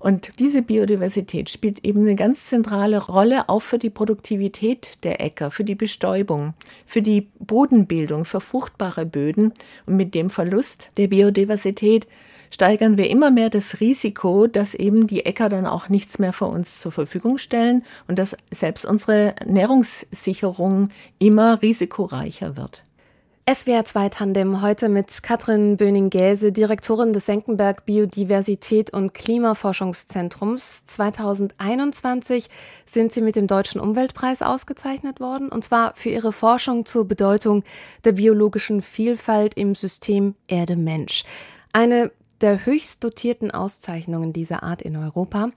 Und 0.04 0.38
diese 0.40 0.62
Biodiversität 0.62 1.50
spielt 1.50 1.86
eben 1.86 2.02
eine 2.02 2.16
ganz 2.16 2.48
zentrale 2.48 3.02
Rolle 3.02 3.48
auch 3.48 3.62
für 3.62 3.78
die 3.78 3.90
Produktivität 3.90 5.02
der 5.04 5.22
Äcker, 5.22 5.50
für 5.50 5.64
die 5.64 5.76
Bestäubung, 5.76 6.56
für 6.86 7.02
die 7.02 7.30
Bodenbildung, 7.40 8.26
für 8.26 8.42
fruchtbare 8.42 9.06
Böden. 9.06 9.54
Und 9.86 9.96
mit 9.96 10.14
dem 10.14 10.30
Verlust 10.30 10.90
der 10.98 11.08
Biodiversität 11.08 12.06
steigern 12.52 12.98
wir 12.98 13.10
immer 13.10 13.32
mehr 13.32 13.50
das 13.50 13.80
Risiko, 13.80 14.48
dass 14.48 14.76
eben 14.76 15.08
die 15.08 15.26
Äcker 15.26 15.48
dann 15.48 15.66
auch 15.66 15.88
nichts 15.88 16.20
mehr 16.20 16.34
für 16.34 16.48
uns 16.48 16.82
zur 16.82 16.92
Verfügung 16.92 17.38
stellen 17.38 17.84
und 18.10 18.20
dass 18.20 18.36
selbst 18.52 18.84
unsere 18.84 19.38
Ernährungssicherung 19.38 20.90
immer 21.18 21.62
risikoreicher 21.62 22.58
wird. 22.58 22.84
SWR 23.46 23.84
2 23.84 24.08
Tandem 24.08 24.62
heute 24.62 24.88
mit 24.88 25.22
Katrin 25.22 25.76
Böning-Gäse, 25.76 26.54
Direktorin 26.54 27.12
des 27.12 27.26
Senckenberg 27.26 27.86
Biodiversität 27.86 28.94
und 28.94 29.14
Klimaforschungszentrums. 29.14 30.86
2021 30.86 32.48
sind 32.86 33.12
Sie 33.12 33.20
mit 33.20 33.36
dem 33.36 33.48
Deutschen 33.48 33.82
Umweltpreis 33.82 34.42
ausgezeichnet 34.44 35.20
worden, 35.20 35.50
und 35.50 35.66
zwar 35.66 35.94
für 35.94 36.08
Ihre 36.08 36.32
Forschung 36.32 36.86
zur 36.86 37.06
Bedeutung 37.06 37.66
der 38.06 38.14
biologischen 38.14 38.82
Vielfalt 38.82 39.56
im 39.56 39.76
System 39.76 40.36
Erde-Mensch. 40.48 41.26
Eine 41.74 42.12
der 42.40 42.66
höchst 42.66 43.04
dotierten 43.04 43.52
Auszeichnungen 43.52 44.32
dieser 44.32 44.64
Art 44.64 44.82
in 44.82 44.96
Europa. 44.96 45.50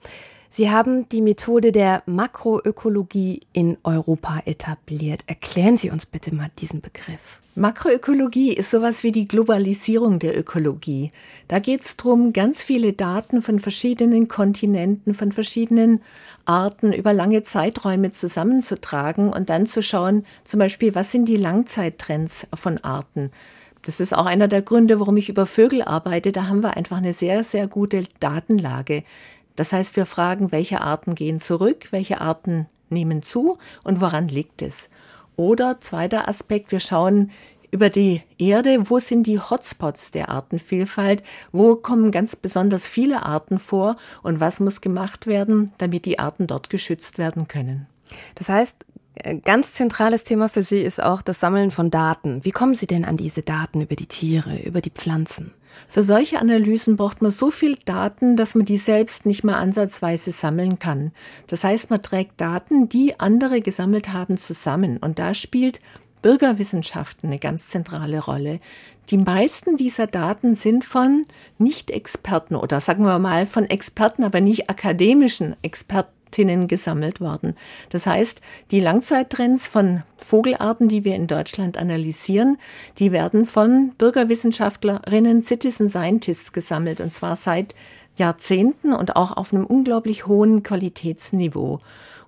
Sie 0.49 0.71
haben 0.71 1.07
die 1.09 1.21
Methode 1.21 1.71
der 1.71 2.03
Makroökologie 2.05 3.41
in 3.53 3.77
Europa 3.83 4.41
etabliert. 4.45 5.21
Erklären 5.27 5.77
Sie 5.77 5.89
uns 5.89 6.05
bitte 6.05 6.33
mal 6.33 6.49
diesen 6.57 6.81
Begriff. 6.81 7.39
Makroökologie 7.55 8.53
ist 8.53 8.69
sowas 8.69 9.03
wie 9.03 9.11
die 9.11 9.27
Globalisierung 9.27 10.19
der 10.19 10.37
Ökologie. 10.37 11.11
Da 11.47 11.57
geht 11.57 11.81
es 11.81 11.97
darum, 11.97 12.31
ganz 12.31 12.61
viele 12.61 12.93
Daten 12.93 13.41
von 13.41 13.59
verschiedenen 13.59 14.27
Kontinenten, 14.27 15.15
von 15.15 15.31
verschiedenen 15.31 16.01
Arten 16.45 16.93
über 16.93 17.13
lange 17.13 17.41
Zeiträume 17.41 18.11
zusammenzutragen 18.11 19.29
und 19.29 19.49
dann 19.49 19.65
zu 19.65 19.81
schauen, 19.81 20.23
zum 20.43 20.59
Beispiel, 20.59 20.93
was 20.93 21.11
sind 21.11 21.25
die 21.25 21.35
Langzeittrends 21.35 22.47
von 22.53 22.77
Arten. 22.83 23.31
Das 23.81 23.99
ist 23.99 24.13
auch 24.13 24.25
einer 24.25 24.47
der 24.47 24.61
Gründe, 24.61 24.99
warum 24.99 25.17
ich 25.17 25.29
über 25.29 25.45
Vögel 25.45 25.81
arbeite. 25.81 26.31
Da 26.31 26.47
haben 26.47 26.61
wir 26.61 26.75
einfach 26.75 26.97
eine 26.97 27.13
sehr, 27.13 27.43
sehr 27.43 27.67
gute 27.67 28.03
Datenlage. 28.19 29.03
Das 29.57 29.73
heißt, 29.73 29.97
wir 29.97 30.05
fragen, 30.05 30.53
welche 30.53 30.79
Arten 30.79 31.15
gehen 31.15 31.41
zurück, 31.41 31.87
welche 31.91 32.21
Arten 32.21 32.67
nehmen 32.89 33.21
zu 33.21 33.57
und 33.83 33.99
woran 33.99 34.29
liegt 34.29 34.61
es? 34.61 34.89
Oder 35.35 35.81
zweiter 35.81 36.29
Aspekt, 36.29 36.71
wir 36.71 36.79
schauen 36.79 37.31
über 37.69 37.89
die 37.89 38.21
Erde, 38.37 38.89
wo 38.89 38.99
sind 38.99 39.27
die 39.27 39.39
Hotspots 39.39 40.11
der 40.11 40.29
Artenvielfalt, 40.29 41.21
wo 41.51 41.75
kommen 41.75 42.11
ganz 42.11 42.35
besonders 42.35 42.87
viele 42.87 43.25
Arten 43.25 43.59
vor 43.59 43.97
und 44.23 44.39
was 44.39 44.59
muss 44.59 44.79
gemacht 44.79 45.27
werden, 45.27 45.71
damit 45.77 46.05
die 46.05 46.19
Arten 46.19 46.47
dort 46.47 46.69
geschützt 46.69 47.17
werden 47.17 47.47
können. 47.47 47.87
Das 48.35 48.47
heißt, 48.47 48.85
äh, 49.15 49.35
ganz 49.37 49.73
zentrales 49.73 50.23
Thema 50.23 50.49
für 50.49 50.63
Sie 50.63 50.81
ist 50.81 51.01
auch 51.01 51.21
das 51.21 51.39
Sammeln 51.39 51.71
von 51.71 51.91
Daten. 51.91 52.45
Wie 52.45 52.51
kommen 52.51 52.75
Sie 52.75 52.87
denn 52.87 53.05
an 53.05 53.17
diese 53.17 53.41
Daten 53.41 53.81
über 53.81 53.95
die 53.95 54.07
Tiere, 54.07 54.57
über 54.61 54.81
die 54.81 54.91
Pflanzen? 54.91 55.53
Für 55.89 56.03
solche 56.03 56.39
Analysen 56.39 56.95
braucht 56.95 57.21
man 57.21 57.31
so 57.31 57.51
viel 57.51 57.75
Daten, 57.85 58.35
dass 58.35 58.55
man 58.55 58.65
die 58.65 58.77
selbst 58.77 59.25
nicht 59.25 59.43
mal 59.43 59.55
ansatzweise 59.55 60.31
sammeln 60.31 60.79
kann. 60.79 61.11
Das 61.47 61.63
heißt, 61.63 61.89
man 61.89 62.03
trägt 62.03 62.39
Daten, 62.41 62.89
die 62.89 63.19
andere 63.19 63.61
gesammelt 63.61 64.13
haben, 64.13 64.37
zusammen. 64.37 64.97
Und 64.97 65.19
da 65.19 65.33
spielt 65.33 65.81
Bürgerwissenschaften 66.21 67.29
eine 67.29 67.39
ganz 67.39 67.69
zentrale 67.69 68.19
Rolle. 68.19 68.59
Die 69.09 69.17
meisten 69.17 69.77
dieser 69.77 70.07
Daten 70.07 70.55
sind 70.55 70.83
von 70.83 71.21
Nicht-Experten 71.57 72.55
oder 72.55 72.81
sagen 72.81 73.05
wir 73.05 73.19
mal 73.19 73.45
von 73.45 73.65
Experten, 73.65 74.23
aber 74.23 74.41
nicht 74.41 74.69
akademischen 74.69 75.55
Experten 75.61 76.16
Artinnen 76.27 76.67
gesammelt 76.67 77.21
worden. 77.21 77.55
Das 77.89 78.05
heißt, 78.05 78.41
die 78.71 78.79
Langzeittrends 78.79 79.67
von 79.67 80.03
Vogelarten, 80.17 80.89
die 80.89 81.05
wir 81.05 81.15
in 81.15 81.27
Deutschland 81.27 81.77
analysieren, 81.77 82.57
die 82.99 83.11
werden 83.11 83.45
von 83.45 83.93
Bürgerwissenschaftlerinnen, 83.97 85.41
Citizen 85.43 85.87
Scientists 85.87 86.51
gesammelt 86.51 86.99
und 86.99 87.13
zwar 87.13 87.35
seit 87.35 87.75
Jahrzehnten 88.17 88.93
und 88.93 89.15
auch 89.15 89.37
auf 89.37 89.53
einem 89.53 89.65
unglaublich 89.65 90.27
hohen 90.27 90.63
Qualitätsniveau. 90.63 91.79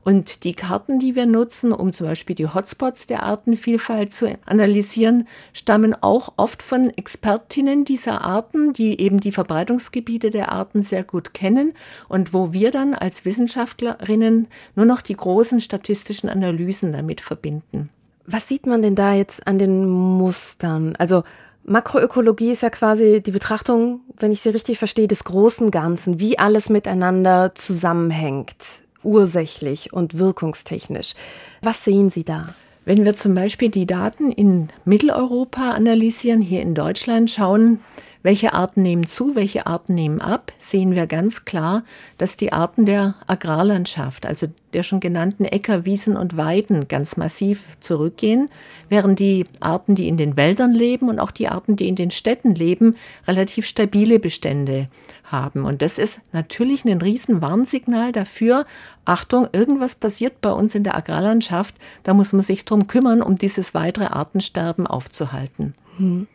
Und 0.04 0.44
die 0.44 0.54
Karten, 0.54 1.00
die 1.00 1.16
wir 1.16 1.26
nutzen, 1.26 1.74
um 1.74 1.92
zum 1.92 2.08
Beispiel 2.08 2.36
die 2.36 2.48
Hotspots 2.48 3.06
der 3.08 3.24
Artenvielfalt 3.24 4.14
zu 4.14 4.38
analysieren, 4.46 5.28
stammen 5.54 5.96
auch 6.02 6.34
oft 6.38 6.64
von 6.64 6.90
Expertinnen 6.90 7.84
dieser 7.84 8.24
Arten, 8.24 8.74
die 8.74 9.00
eben 9.00 9.20
die 9.20 9.32
Verbreitungsgebiete 9.32 10.30
der 10.30 10.52
Arten 10.52 10.82
sehr 10.82 11.04
gut 11.04 11.34
kennen 11.34 11.74
und 12.08 12.34
wo 12.34 12.54
wir 12.54 12.72
dann 12.72 12.94
als 12.94 13.26
Wissenschaftlerinnen 13.26 14.48
nur 14.76 14.86
noch 14.86 15.02
die 15.02 15.16
großen 15.16 15.60
statistischen 15.60 16.30
Analysen 16.30 16.94
damit 16.94 17.20
verbinden. 17.20 17.90
Was 18.26 18.48
sieht 18.48 18.68
man 18.68 18.82
denn 18.82 18.96
da 18.96 19.14
jetzt 19.14 19.46
an 19.48 19.60
den 19.60 19.86
Mustern? 19.86 20.96
Also 20.98 21.24
Makroökologie 21.66 22.52
ist 22.52 22.64
ja 22.64 22.70
quasi 22.70 23.22
die 23.22 23.32
Betrachtung, 23.32 24.02
wenn 24.18 24.32
ich 24.32 24.42
sie 24.42 24.50
richtig 24.50 24.80
verstehe, 24.80 25.08
des 25.08 25.24
großen 25.26 25.72
Ganzen, 25.72 26.20
wie 26.20 26.40
alles 26.40 26.70
miteinander 26.70 27.54
zusammenhängt 27.54 28.56
ursächlich 29.04 29.94
und 29.94 30.18
wirkungstechnisch. 30.18 31.14
Was 31.62 31.84
sehen 31.86 32.10
Sie 32.10 32.24
da? 32.24 32.44
Wenn 32.86 33.06
wir 33.06 33.16
zum 33.16 33.36
Beispiel 33.36 33.70
die 33.70 33.86
Daten 33.86 34.32
in 34.32 34.70
Mitteleuropa 34.86 35.72
analysieren, 35.72 36.42
hier 36.42 36.62
in 36.62 36.74
Deutschland 36.74 37.30
schauen, 37.30 37.80
welche 38.22 38.54
Arten 38.54 38.82
nehmen 38.82 39.08
zu, 39.08 39.36
welche 39.36 39.66
Arten 39.66 39.94
nehmen 39.94 40.20
ab, 40.20 40.52
sehen 40.58 40.96
wir 40.96 41.08
ganz 41.08 41.46
klar, 41.46 41.84
dass 42.18 42.36
die 42.36 42.52
Arten 42.52 42.86
der 42.86 43.16
Agrarlandschaft, 43.28 44.26
also 44.26 44.48
der 44.74 44.84
schon 44.84 45.00
genannten 45.00 45.46
Äcker, 45.46 45.86
Wiesen 45.86 46.18
und 46.18 46.36
Weiden 46.36 46.88
ganz 46.88 47.18
massiv 47.18 47.78
zurückgehen, 47.80 48.50
während 48.90 49.20
die 49.20 49.46
Arten, 49.62 49.96
die 49.96 50.08
in 50.08 50.18
den 50.18 50.36
Wäldern 50.36 50.74
leben 50.74 51.10
und 51.10 51.20
auch 51.20 51.32
die 51.32 51.48
Arten, 51.48 51.76
die 51.76 51.88
in 51.88 51.96
den 51.96 52.12
Städten 52.12 52.54
leben, 52.54 52.96
relativ 53.28 53.66
stabile 53.66 54.20
Bestände 54.20 54.90
haben. 55.24 55.64
Und 55.64 55.82
das 55.82 55.98
ist 55.98 56.20
natürlich 56.34 56.84
ein 56.86 57.02
riesen 57.02 57.42
Warnsignal 57.42 58.12
dafür, 58.12 58.66
Achtung, 59.06 59.48
irgendwas 59.54 59.96
passiert 59.96 60.42
bei 60.42 60.52
uns 60.52 60.76
in 60.76 60.84
der 60.84 60.96
Agrarlandschaft, 60.96 61.76
da 62.04 62.14
muss 62.14 62.34
man 62.34 62.44
sich 62.44 62.66
drum 62.66 62.88
kümmern, 62.88 63.22
um 63.22 63.36
dieses 63.36 63.74
weitere 63.74 64.06
Artensterben 64.06 64.86
aufzuhalten. 64.86 65.74
Hm. 65.98 66.28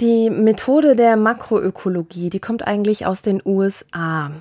Die 0.00 0.28
Methode 0.28 0.96
der 0.96 1.16
Makroökologie, 1.16 2.28
die 2.28 2.40
kommt 2.40 2.66
eigentlich 2.66 3.06
aus 3.06 3.22
den 3.22 3.40
USA. 3.44 4.32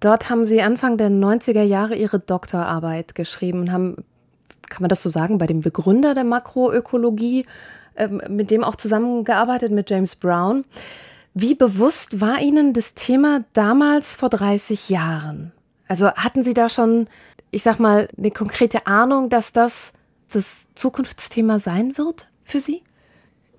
Dort 0.00 0.30
haben 0.30 0.46
Sie 0.46 0.62
Anfang 0.62 0.96
der 0.96 1.10
90er 1.10 1.62
Jahre 1.62 1.94
Ihre 1.94 2.18
Doktorarbeit 2.18 3.14
geschrieben 3.14 3.60
und 3.60 3.72
haben, 3.72 3.96
kann 4.70 4.82
man 4.82 4.88
das 4.88 5.02
so 5.02 5.10
sagen, 5.10 5.36
bei 5.36 5.46
dem 5.46 5.60
Begründer 5.60 6.14
der 6.14 6.24
Makroökologie, 6.24 7.44
äh, 7.94 8.08
mit 8.08 8.50
dem 8.50 8.64
auch 8.64 8.76
zusammengearbeitet, 8.76 9.70
mit 9.70 9.90
James 9.90 10.16
Brown. 10.16 10.64
Wie 11.34 11.54
bewusst 11.54 12.22
war 12.22 12.40
Ihnen 12.40 12.72
das 12.72 12.94
Thema 12.94 13.44
damals 13.52 14.14
vor 14.14 14.30
30 14.30 14.88
Jahren? 14.88 15.52
Also 15.88 16.10
hatten 16.12 16.42
Sie 16.42 16.54
da 16.54 16.70
schon, 16.70 17.06
ich 17.50 17.62
sag 17.62 17.78
mal, 17.78 18.08
eine 18.16 18.30
konkrete 18.30 18.86
Ahnung, 18.86 19.28
dass 19.28 19.52
das 19.52 19.92
das 20.32 20.66
Zukunftsthema 20.74 21.58
sein 21.58 21.98
wird 21.98 22.28
für 22.44 22.60
Sie? 22.60 22.82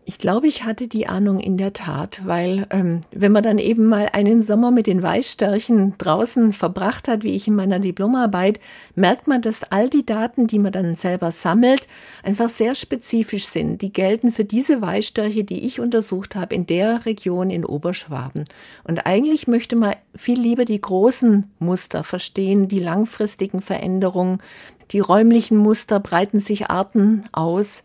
Ich 0.06 0.18
glaube, 0.18 0.48
ich 0.48 0.66
hatte 0.66 0.90
die 0.90 1.08
Ahnung 1.08 1.40
in 1.40 1.56
der 1.56 1.72
Tat, 1.72 2.22
weil 2.26 2.68
ähm, 2.72 3.02
wenn 3.12 3.32
man 3.32 3.44
dann 3.44 3.58
eben 3.58 3.86
mal 3.86 4.10
einen 4.12 4.44
Sommer 4.44 4.70
mit 4.70 4.86
den 4.86 5.02
Weißstörchen 5.02 5.94
draußen 5.98 6.52
verbracht 6.52 7.08
hat, 7.08 7.24
wie 7.24 7.36
ich 7.36 7.48
in 7.48 7.56
meiner 7.56 7.80
Diplomarbeit, 7.80 8.60
merkt 8.96 9.28
man, 9.28 9.42
dass 9.42 9.64
all 9.64 9.90
die 9.90 10.06
Daten, 10.06 10.48
die 10.48 10.60
man 10.60 10.74
dann 10.74 10.96
selber 10.96 11.32
sammelt, 11.32 11.88
einfach 12.22 12.50
sehr 12.50 12.76
spezifisch 12.76 13.48
sind. 13.48 13.82
Die 13.82 13.94
gelten 13.94 14.34
für 14.34 14.44
diese 14.44 14.82
Weißstörche, 14.82 15.46
die 15.46 15.66
ich 15.66 15.80
untersucht 15.80 16.36
habe, 16.36 16.54
in 16.54 16.66
der 16.66 17.06
Region 17.06 17.50
in 17.50 17.64
Oberschwaben. 17.64 18.44
Und 18.84 19.06
eigentlich 19.06 19.48
möchte 19.48 19.78
man 19.78 19.96
viel 20.16 20.40
lieber 20.40 20.66
die 20.66 20.82
großen 20.82 21.48
Muster 21.60 22.04
verstehen, 22.04 22.68
die 22.68 22.80
langfristigen 22.80 23.62
Veränderungen, 23.62 24.40
die 24.92 25.00
räumlichen 25.00 25.58
Muster 25.58 26.02
breiten 26.02 26.42
sich 26.42 26.70
Arten 26.70 27.24
aus. 27.32 27.84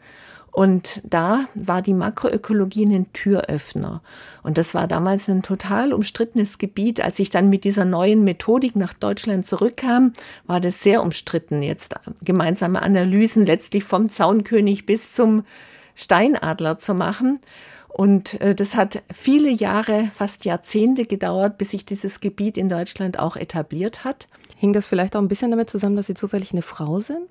Und 0.58 1.00
da 1.04 1.44
war 1.54 1.82
die 1.82 1.94
Makroökologie 1.94 2.84
ein 2.84 3.12
Türöffner. 3.12 4.02
Und 4.42 4.58
das 4.58 4.74
war 4.74 4.88
damals 4.88 5.28
ein 5.28 5.42
total 5.42 5.92
umstrittenes 5.92 6.58
Gebiet. 6.58 7.00
Als 7.00 7.20
ich 7.20 7.30
dann 7.30 7.48
mit 7.48 7.62
dieser 7.62 7.84
neuen 7.84 8.24
Methodik 8.24 8.74
nach 8.74 8.92
Deutschland 8.92 9.46
zurückkam, 9.46 10.14
war 10.48 10.60
das 10.60 10.82
sehr 10.82 11.00
umstritten. 11.04 11.62
Jetzt 11.62 11.94
gemeinsame 12.22 12.82
Analysen 12.82 13.46
letztlich 13.46 13.84
vom 13.84 14.08
Zaunkönig 14.08 14.84
bis 14.84 15.12
zum 15.12 15.44
Steinadler 15.94 16.76
zu 16.76 16.92
machen. 16.92 17.38
Und 17.86 18.40
äh, 18.40 18.56
das 18.56 18.74
hat 18.74 19.04
viele 19.14 19.50
Jahre, 19.50 20.10
fast 20.12 20.44
Jahrzehnte 20.44 21.04
gedauert, 21.04 21.56
bis 21.58 21.70
sich 21.70 21.86
dieses 21.86 22.18
Gebiet 22.18 22.58
in 22.58 22.68
Deutschland 22.68 23.20
auch 23.20 23.36
etabliert 23.36 24.02
hat. 24.02 24.26
Hing 24.56 24.72
das 24.72 24.88
vielleicht 24.88 25.14
auch 25.14 25.20
ein 25.20 25.28
bisschen 25.28 25.52
damit 25.52 25.70
zusammen, 25.70 25.94
dass 25.94 26.08
Sie 26.08 26.14
zufällig 26.14 26.50
eine 26.50 26.62
Frau 26.62 26.98
sind? 26.98 27.28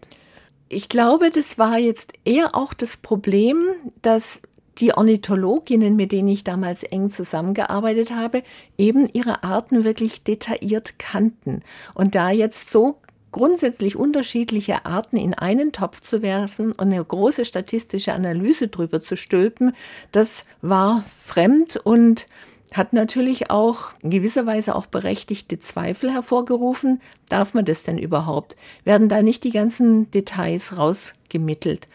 Ich 0.69 0.89
glaube, 0.89 1.29
das 1.29 1.57
war 1.57 1.77
jetzt 1.77 2.13
eher 2.25 2.55
auch 2.55 2.74
das 2.74 2.97
Problem, 2.97 3.63
dass 4.01 4.41
die 4.79 4.93
Ornithologinnen, 4.93 5.95
mit 5.95 6.12
denen 6.12 6.27
ich 6.27 6.43
damals 6.43 6.83
eng 6.83 7.09
zusammengearbeitet 7.09 8.12
habe, 8.12 8.43
eben 8.77 9.07
ihre 9.12 9.43
Arten 9.43 9.83
wirklich 9.83 10.24
detailliert 10.24 11.00
kannten. 11.00 11.62
Und 11.93 12.15
da 12.15 12.29
jetzt 12.29 12.69
so 12.69 12.97
grundsätzlich 13.31 13.95
unterschiedliche 13.95 14.86
Arten 14.86 15.17
in 15.17 15.33
einen 15.33 15.71
Topf 15.71 16.01
zu 16.01 16.21
werfen 16.21 16.71
und 16.71 16.91
eine 16.91 17.03
große 17.03 17.45
statistische 17.45 18.13
Analyse 18.13 18.67
drüber 18.67 19.01
zu 19.01 19.15
stülpen, 19.15 19.74
das 20.12 20.43
war 20.62 21.03
fremd 21.24 21.77
und 21.77 22.27
hat 22.74 22.93
natürlich 22.93 23.50
auch 23.50 23.91
in 24.01 24.09
gewisser 24.09 24.45
Weise 24.45 24.75
auch 24.75 24.86
berechtigte 24.86 25.59
Zweifel 25.59 26.12
hervorgerufen. 26.12 27.01
Darf 27.29 27.53
man 27.53 27.65
das 27.65 27.83
denn 27.83 27.97
überhaupt? 27.97 28.55
Werden 28.83 29.09
da 29.09 29.21
nicht 29.21 29.43
die 29.43 29.51
ganzen 29.51 30.12
Details 30.12 30.77
rausgemittelt? 30.77 31.88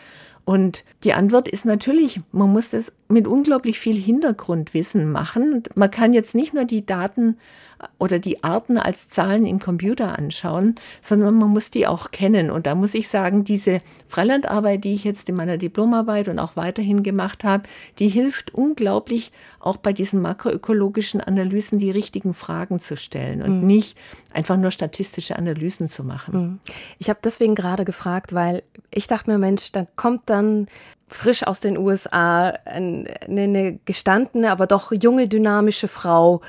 Und 0.45 0.83
die 1.05 1.13
Antwort 1.13 1.47
ist 1.47 1.65
natürlich, 1.65 2.21
man 2.33 2.51
muss 2.51 2.71
das 2.71 2.93
mit 3.09 3.29
unglaublich 3.29 3.79
viel 3.79 3.97
Hintergrundwissen 3.97 5.11
machen. 5.11 5.63
Man 5.77 5.91
kann 5.91 6.13
jetzt 6.15 6.35
nicht 6.35 6.53
nur 6.53 6.65
die 6.65 6.85
Daten 6.85 7.39
oder 7.99 8.19
die 8.19 8.43
Arten 8.45 8.79
als 8.79 9.09
Zahlen 9.09 9.47
im 9.47 9.59
Computer 9.59 10.19
anschauen, 10.19 10.75
sondern 11.01 11.35
man 11.35 11.51
muss 11.51 11.71
die 11.71 11.87
auch 11.87 12.11
kennen. 12.11 12.51
Und 12.51 12.67
da 12.67 12.75
muss 12.75 12.95
ich 12.95 13.09
sagen, 13.09 13.45
diese 13.45 13.81
Freilandarbeit, 14.09 14.85
die 14.85 14.95
ich 14.95 15.05
jetzt 15.05 15.29
in 15.29 15.37
meiner 15.37 15.57
Diplomarbeit 15.57 16.29
und 16.29 16.39
auch 16.39 16.57
weiterhin 16.57 17.03
gemacht 17.03 17.45
habe, 17.45 17.65
die 17.99 18.09
hilft 18.09 18.55
unglaublich, 18.55 19.33
auch 19.61 19.77
bei 19.77 19.93
diesen 19.93 20.21
makroökologischen 20.21 21.21
Analysen 21.21 21.79
die 21.79 21.91
richtigen 21.91 22.35
Fragen 22.35 22.81
zu 22.81 22.97
stellen 22.97 23.43
und 23.43 23.61
mhm. 23.61 23.67
nicht 23.67 23.99
einfach 24.33 24.57
nur 24.57 24.71
statistische 24.71 25.37
Analysen 25.37 25.89
zu 25.89 26.05
machen. 26.05 26.35
Mhm. 26.35 26.61
Ich 26.99 27.09
habe 27.09 27.21
deswegen 27.23 27.55
gerade 27.55 27.85
gefragt, 27.85 28.35
weil 28.35 28.63
ich 28.91 29.07
dachte 29.07 29.31
mir, 29.31 29.39
Mensch, 29.39 29.73
da 29.73 29.87
kommt 29.97 30.23
dann 30.27 30.67
frisch 31.09 31.47
aus 31.47 31.61
den 31.61 31.77
USA 31.77 32.49
eine, 32.65 33.07
eine 33.29 33.79
gestandene, 33.85 34.51
aber 34.51 34.67
doch 34.67 34.93
junge, 34.93 35.29
dynamische 35.29 35.89
Frau 35.89 36.41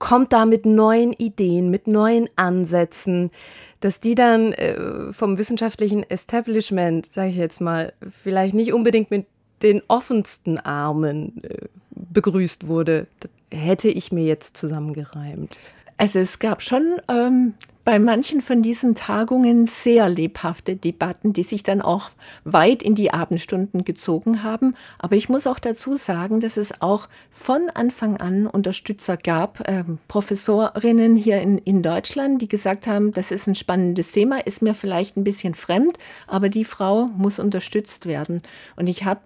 kommt 0.00 0.32
da 0.32 0.46
mit 0.46 0.66
neuen 0.66 1.12
Ideen, 1.12 1.70
mit 1.70 1.86
neuen 1.86 2.28
Ansätzen, 2.34 3.30
dass 3.78 4.00
die 4.00 4.16
dann 4.16 4.52
äh, 4.54 5.12
vom 5.12 5.38
wissenschaftlichen 5.38 6.08
Establishment, 6.08 7.06
sage 7.14 7.30
ich 7.30 7.36
jetzt 7.36 7.60
mal, 7.60 7.92
vielleicht 8.22 8.54
nicht 8.54 8.72
unbedingt 8.72 9.12
mit 9.12 9.26
den 9.62 9.82
offensten 9.86 10.58
Armen 10.58 11.44
äh, 11.44 11.66
begrüßt 11.90 12.66
wurde, 12.66 13.06
das 13.20 13.30
hätte 13.52 13.88
ich 13.88 14.10
mir 14.10 14.24
jetzt 14.24 14.56
zusammengereimt. 14.56 15.60
Also 15.98 16.18
es 16.18 16.38
gab 16.38 16.62
schon 16.62 16.96
ähm, 17.08 17.54
bei 17.90 17.98
manchen 17.98 18.40
von 18.40 18.62
diesen 18.62 18.94
Tagungen 18.94 19.66
sehr 19.66 20.08
lebhafte 20.08 20.76
Debatten, 20.76 21.32
die 21.32 21.42
sich 21.42 21.64
dann 21.64 21.82
auch 21.82 22.10
weit 22.44 22.84
in 22.84 22.94
die 22.94 23.12
Abendstunden 23.12 23.82
gezogen 23.84 24.44
haben. 24.44 24.76
Aber 25.00 25.16
ich 25.16 25.28
muss 25.28 25.48
auch 25.48 25.58
dazu 25.58 25.96
sagen, 25.96 26.38
dass 26.38 26.56
es 26.56 26.82
auch 26.82 27.08
von 27.32 27.68
Anfang 27.74 28.16
an 28.16 28.46
Unterstützer 28.46 29.16
gab, 29.16 29.68
äh, 29.68 29.82
Professorinnen 30.06 31.16
hier 31.16 31.40
in, 31.40 31.58
in 31.58 31.82
Deutschland, 31.82 32.40
die 32.40 32.46
gesagt 32.46 32.86
haben, 32.86 33.10
das 33.10 33.32
ist 33.32 33.48
ein 33.48 33.56
spannendes 33.56 34.12
Thema, 34.12 34.38
ist 34.46 34.62
mir 34.62 34.74
vielleicht 34.74 35.16
ein 35.16 35.24
bisschen 35.24 35.56
fremd, 35.56 35.98
aber 36.28 36.48
die 36.48 36.64
Frau 36.64 37.06
muss 37.16 37.40
unterstützt 37.40 38.06
werden. 38.06 38.40
Und 38.76 38.86
ich 38.86 39.04
habe 39.04 39.22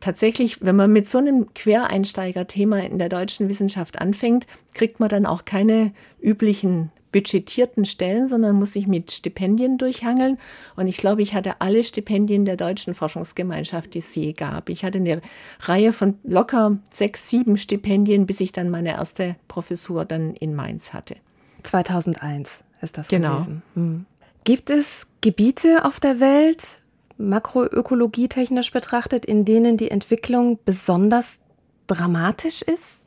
tatsächlich, 0.00 0.64
wenn 0.64 0.76
man 0.76 0.90
mit 0.90 1.06
so 1.06 1.18
einem 1.18 1.52
Quereinsteiger-Thema 1.52 2.82
in 2.82 2.96
der 2.96 3.10
deutschen 3.10 3.50
Wissenschaft 3.50 4.00
anfängt, 4.00 4.46
kriegt 4.72 5.00
man 5.00 5.10
dann 5.10 5.26
auch 5.26 5.44
keine 5.44 5.92
üblichen 6.18 6.92
budgetierten 7.12 7.84
Stellen, 7.84 8.26
sondern 8.26 8.56
muss 8.56 8.72
sich 8.72 8.86
mit 8.86 9.10
Stipendien 9.10 9.78
durchhangeln. 9.78 10.38
Und 10.76 10.86
ich 10.86 10.96
glaube, 10.96 11.22
ich 11.22 11.34
hatte 11.34 11.60
alle 11.60 11.82
Stipendien 11.84 12.44
der 12.44 12.56
deutschen 12.56 12.94
Forschungsgemeinschaft, 12.94 13.94
die 13.94 14.00
es 14.00 14.14
je 14.14 14.32
gab. 14.32 14.68
Ich 14.68 14.84
hatte 14.84 14.98
eine 14.98 15.20
Reihe 15.60 15.92
von 15.92 16.18
locker 16.24 16.78
sechs, 16.90 17.30
sieben 17.30 17.56
Stipendien, 17.56 18.26
bis 18.26 18.40
ich 18.40 18.52
dann 18.52 18.70
meine 18.70 18.90
erste 18.90 19.36
Professur 19.48 20.04
dann 20.04 20.34
in 20.34 20.54
Mainz 20.54 20.92
hatte. 20.92 21.16
2001 21.62 22.64
ist 22.82 22.98
das 22.98 23.08
genau. 23.08 23.36
gewesen. 23.38 23.62
Hm. 23.74 24.06
Gibt 24.44 24.70
es 24.70 25.06
Gebiete 25.22 25.84
auf 25.84 25.98
der 25.98 26.20
Welt, 26.20 26.82
makroökologie 27.18 28.28
technisch 28.28 28.70
betrachtet, 28.70 29.24
in 29.24 29.44
denen 29.44 29.76
die 29.76 29.90
Entwicklung 29.90 30.58
besonders 30.64 31.40
dramatisch 31.86 32.62
ist? 32.62 33.05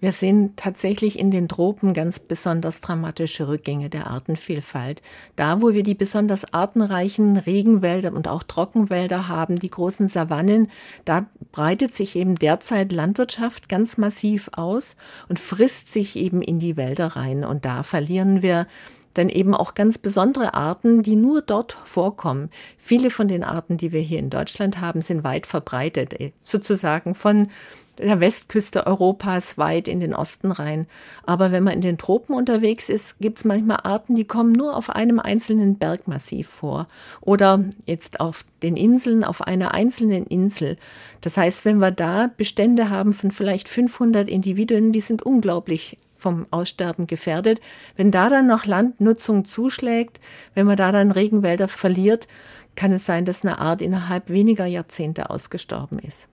Wir 0.00 0.12
sehen 0.12 0.54
tatsächlich 0.56 1.18
in 1.18 1.30
den 1.30 1.46
Tropen 1.46 1.92
ganz 1.92 2.18
besonders 2.18 2.80
dramatische 2.80 3.48
Rückgänge 3.48 3.90
der 3.90 4.06
Artenvielfalt. 4.06 5.02
Da, 5.36 5.60
wo 5.60 5.74
wir 5.74 5.82
die 5.82 5.94
besonders 5.94 6.54
artenreichen 6.54 7.36
Regenwälder 7.36 8.12
und 8.14 8.26
auch 8.26 8.42
Trockenwälder 8.42 9.28
haben, 9.28 9.56
die 9.56 9.68
großen 9.68 10.08
Savannen, 10.08 10.70
da 11.04 11.26
breitet 11.52 11.92
sich 11.94 12.16
eben 12.16 12.36
derzeit 12.36 12.92
Landwirtschaft 12.92 13.68
ganz 13.68 13.98
massiv 13.98 14.48
aus 14.52 14.96
und 15.28 15.38
frisst 15.38 15.92
sich 15.92 16.16
eben 16.16 16.40
in 16.40 16.58
die 16.58 16.78
Wälder 16.78 17.08
rein. 17.08 17.44
Und 17.44 17.66
da 17.66 17.82
verlieren 17.82 18.40
wir 18.40 18.66
dann 19.14 19.28
eben 19.28 19.54
auch 19.54 19.74
ganz 19.74 19.98
besondere 19.98 20.54
Arten, 20.54 21.02
die 21.02 21.16
nur 21.16 21.42
dort 21.42 21.78
vorkommen. 21.84 22.50
Viele 22.78 23.10
von 23.10 23.28
den 23.28 23.42
Arten, 23.42 23.76
die 23.76 23.92
wir 23.92 24.00
hier 24.00 24.18
in 24.18 24.30
Deutschland 24.30 24.80
haben, 24.80 25.02
sind 25.02 25.24
weit 25.24 25.46
verbreitet, 25.46 26.18
äh, 26.20 26.32
sozusagen 26.44 27.14
von 27.14 27.48
der 27.98 28.20
Westküste 28.20 28.86
Europas 28.86 29.58
weit 29.58 29.88
in 29.88 30.00
den 30.00 30.14
Osten 30.14 30.52
rein. 30.52 30.86
Aber 31.24 31.52
wenn 31.52 31.64
man 31.64 31.74
in 31.74 31.80
den 31.80 31.98
Tropen 31.98 32.34
unterwegs 32.34 32.88
ist, 32.88 33.18
gibt 33.20 33.38
es 33.38 33.44
manchmal 33.44 33.78
Arten, 33.82 34.16
die 34.16 34.24
kommen 34.24 34.52
nur 34.52 34.76
auf 34.76 34.90
einem 34.90 35.18
einzelnen 35.18 35.76
Bergmassiv 35.76 36.48
vor 36.48 36.86
oder 37.20 37.64
jetzt 37.86 38.20
auf 38.20 38.44
den 38.62 38.76
Inseln, 38.76 39.24
auf 39.24 39.42
einer 39.42 39.74
einzelnen 39.74 40.26
Insel. 40.26 40.76
Das 41.20 41.36
heißt, 41.36 41.64
wenn 41.64 41.78
wir 41.78 41.90
da 41.90 42.30
Bestände 42.36 42.90
haben 42.90 43.12
von 43.12 43.30
vielleicht 43.30 43.68
500 43.68 44.28
Individuen, 44.28 44.92
die 44.92 45.00
sind 45.00 45.22
unglaublich 45.22 45.98
vom 46.16 46.46
Aussterben 46.50 47.06
gefährdet. 47.06 47.60
Wenn 47.96 48.10
da 48.10 48.28
dann 48.28 48.46
noch 48.46 48.66
Landnutzung 48.66 49.46
zuschlägt, 49.46 50.20
wenn 50.54 50.66
man 50.66 50.76
da 50.76 50.92
dann 50.92 51.10
Regenwälder 51.10 51.66
verliert, 51.66 52.28
kann 52.76 52.92
es 52.92 53.04
sein, 53.04 53.24
dass 53.24 53.42
eine 53.42 53.58
Art 53.58 53.82
innerhalb 53.82 54.28
weniger 54.30 54.66
Jahrzehnte 54.66 55.30
ausgestorben 55.30 55.98
ist. 55.98 56.28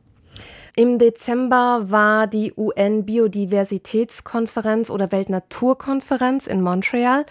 Im 0.80 1.00
Dezember 1.00 1.90
war 1.90 2.28
die 2.28 2.54
UN-Biodiversitätskonferenz 2.56 4.92
oder 4.92 5.12
Weltnaturkonferenz 5.12 6.46
in 6.46 6.62
Montreal. 6.62 7.26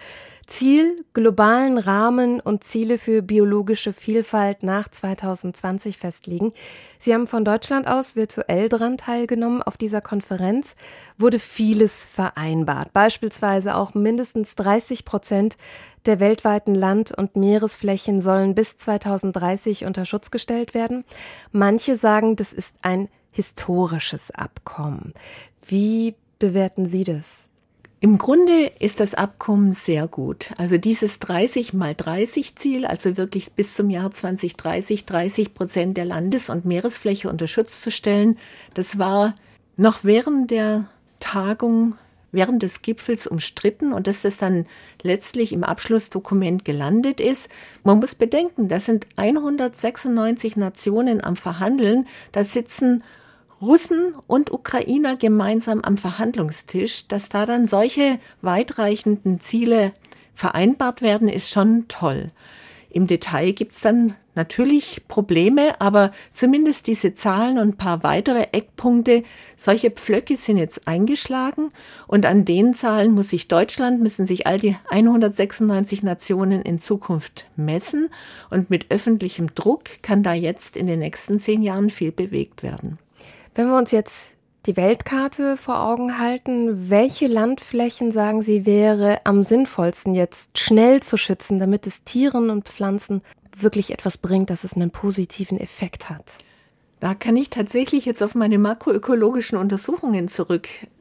Ziel, 0.49 1.05
globalen 1.13 1.79
Rahmen 1.79 2.41
und 2.41 2.65
Ziele 2.65 2.99
für 2.99 3.23
biologische 3.23 3.93
Vielfalt 3.93 4.65
nach 4.65 4.89
2020 4.89 5.97
festlegen. 5.97 6.53
Sie 6.99 7.15
haben 7.15 7.29
von 7.29 7.45
Deutschland 7.45 7.87
aus 7.87 8.17
virtuell 8.17 8.69
daran 8.69 8.99
teilgenommen. 8.99 9.63
Auf 9.63 9.77
dieser 9.77 10.01
Konferenz 10.01 10.75
wurde 11.17 11.39
vieles 11.39 12.05
vereinbart. 12.05 12.93
Beispielsweise 12.93 13.77
auch 13.77 13.95
mindestens 13.95 14.57
30 14.57 15.05
Prozent 15.05 15.57
der 16.05 16.19
weltweiten 16.19 16.75
Land- 16.75 17.17
und 17.17 17.37
Meeresflächen 17.37 18.23
sollen 18.23 18.57
bis 18.57 18.77
2030 18.77 19.85
unter 19.85 20.05
Schutz 20.05 20.33
gestellt 20.33 20.75
werden. 20.75 21.05
Manche 21.53 21.97
sagen, 21.97 22.35
das 22.35 22.53
ist 22.53 22.75
ein 22.83 23.09
historisches 23.37 24.31
Abkommen. 24.31 25.13
Wie 25.67 26.15
bewerten 26.39 26.87
Sie 26.87 27.05
das? 27.05 27.45
Im 28.01 28.19
Grunde 28.19 28.71
ist 28.79 29.01
das 29.01 29.15
Abkommen 29.15 29.73
sehr 29.73 30.09
gut. 30.09 30.51
Also 30.59 30.79
dieses 30.79 31.19
30 31.19 31.75
mal 31.75 31.95
30 31.95 32.57
Ziel, 32.57 32.87
also 32.87 33.17
wirklich 33.17 33.53
bis 33.53 33.75
zum 33.75 33.91
Jahr 33.91 34.11
2030 34.11 35.05
30 35.05 35.55
Prozent 35.55 35.97
der 35.97 36.05
Landes- 36.07 36.51
und 36.51 36.65
Meeresfläche 36.65 37.29
unter 37.29 37.47
Schutz 37.47 37.81
zu 37.81 37.91
stellen, 37.91 38.39
das 38.75 38.99
war 38.99 39.35
noch 39.77 40.03
während 40.03 40.51
der 40.51 40.87
Tagung, 41.21 41.97
während 42.33 42.63
des 42.63 42.83
Gipfels 42.83 43.27
umstritten 43.27 43.93
und 43.93 44.07
dass 44.07 44.23
das 44.23 44.37
dann 44.39 44.67
letztlich 45.03 45.53
im 45.53 45.65
Abschlussdokument 45.65 46.65
gelandet 46.65 47.21
ist. 47.21 47.51
Man 47.83 47.99
muss 47.99 48.15
bedenken, 48.15 48.69
das 48.69 48.85
sind 48.87 49.07
196 49.17 50.57
Nationen 50.57 51.25
am 51.25 51.37
Verhandeln, 51.37 52.07
da 52.33 52.45
sitzen 52.45 53.03
Russen 53.61 54.15
und 54.27 54.53
Ukrainer 54.53 55.17
gemeinsam 55.17 55.81
am 55.81 55.97
Verhandlungstisch, 55.97 57.09
dass 57.09 57.31
da 57.31 57.47
dann 57.47 57.67
solche 57.67 58.19
weitreichenden 58.43 59.41
Ziele 59.41 59.93
vereinbart 60.35 61.01
werden, 61.01 61.29
ist 61.29 61.51
schon 61.51 61.89
toll. 61.89 62.31
Im 62.91 63.07
Detail 63.07 63.53
gibt's 63.53 63.81
dann 63.81 64.15
natürlich 64.35 65.03
Probleme, 65.09 65.81
aber 65.81 66.13
zumindest 66.33 66.87
diese 66.87 67.15
Zahlen 67.15 67.59
und 67.59 67.69
ein 67.69 67.77
paar 67.77 68.03
weitere 68.03 68.49
Eckpunkte, 68.53 69.23
solche 69.57 69.91
Pflöcke 69.91 70.37
sind 70.37 70.59
jetzt 70.59 70.87
eingeschlagen 70.87 71.73
und 72.07 72.27
an 72.27 72.45
den 72.45 72.75
Zahlen 72.75 73.13
muss 73.13 73.31
sich 73.31 73.49
Deutschland, 73.49 74.03
müssen 74.03 74.27
sich 74.27 74.47
all 74.47 74.59
die 74.59 74.77
196 74.91 76.03
Nationen 76.03 76.63
in 76.63 76.79
Zukunft 76.79 77.47
messen 77.57 78.11
und 78.51 78.71
mit 78.71 78.91
öffentlichem 78.91 79.55
Druck 79.55 79.85
kann 80.03 80.23
da 80.23 80.35
jetzt 80.35 80.77
in 80.77 80.87
den 80.87 81.01
nächsten 81.01 81.41
zehn 81.41 81.63
Jahren 81.63 81.91
viel 81.91 82.13
bewegt 82.13 82.63
werden. 82.63 82.99
Wenn 83.57 83.69
wir 83.69 83.79
uns 83.79 83.91
jetzt 83.91 84.37
die 84.67 84.77
Weltkarte 84.77 85.57
vor 85.57 85.81
Augen 85.81 86.19
halten, 86.19 86.91
welche 86.91 87.27
Landflächen, 87.27 88.13
sagen 88.13 88.43
Sie, 88.43 88.67
wäre 88.67 89.25
am 89.25 89.43
sinnvollsten 89.43 90.13
jetzt 90.13 90.59
schnell 90.59 91.03
zu 91.03 91.17
schützen, 91.17 91.59
damit 91.59 91.87
es 91.87 92.05
Tieren 92.05 92.51
und 92.51 92.69
Pflanzen 92.69 93.23
wirklich 93.57 93.95
etwas 93.95 94.19
bringt, 94.19 94.51
dass 94.51 94.63
es 94.63 94.75
einen 94.75 94.91
positiven 94.91 95.59
Effekt 95.59 96.11
hat? 96.11 96.35
Da 97.01 97.15
kann 97.15 97.35
ich 97.35 97.49
tatsächlich 97.49 98.05
jetzt 98.05 98.23
auf 98.23 98.35
meine 98.35 98.59
makroökologischen 98.59 99.57
Untersuchungen 99.57 100.29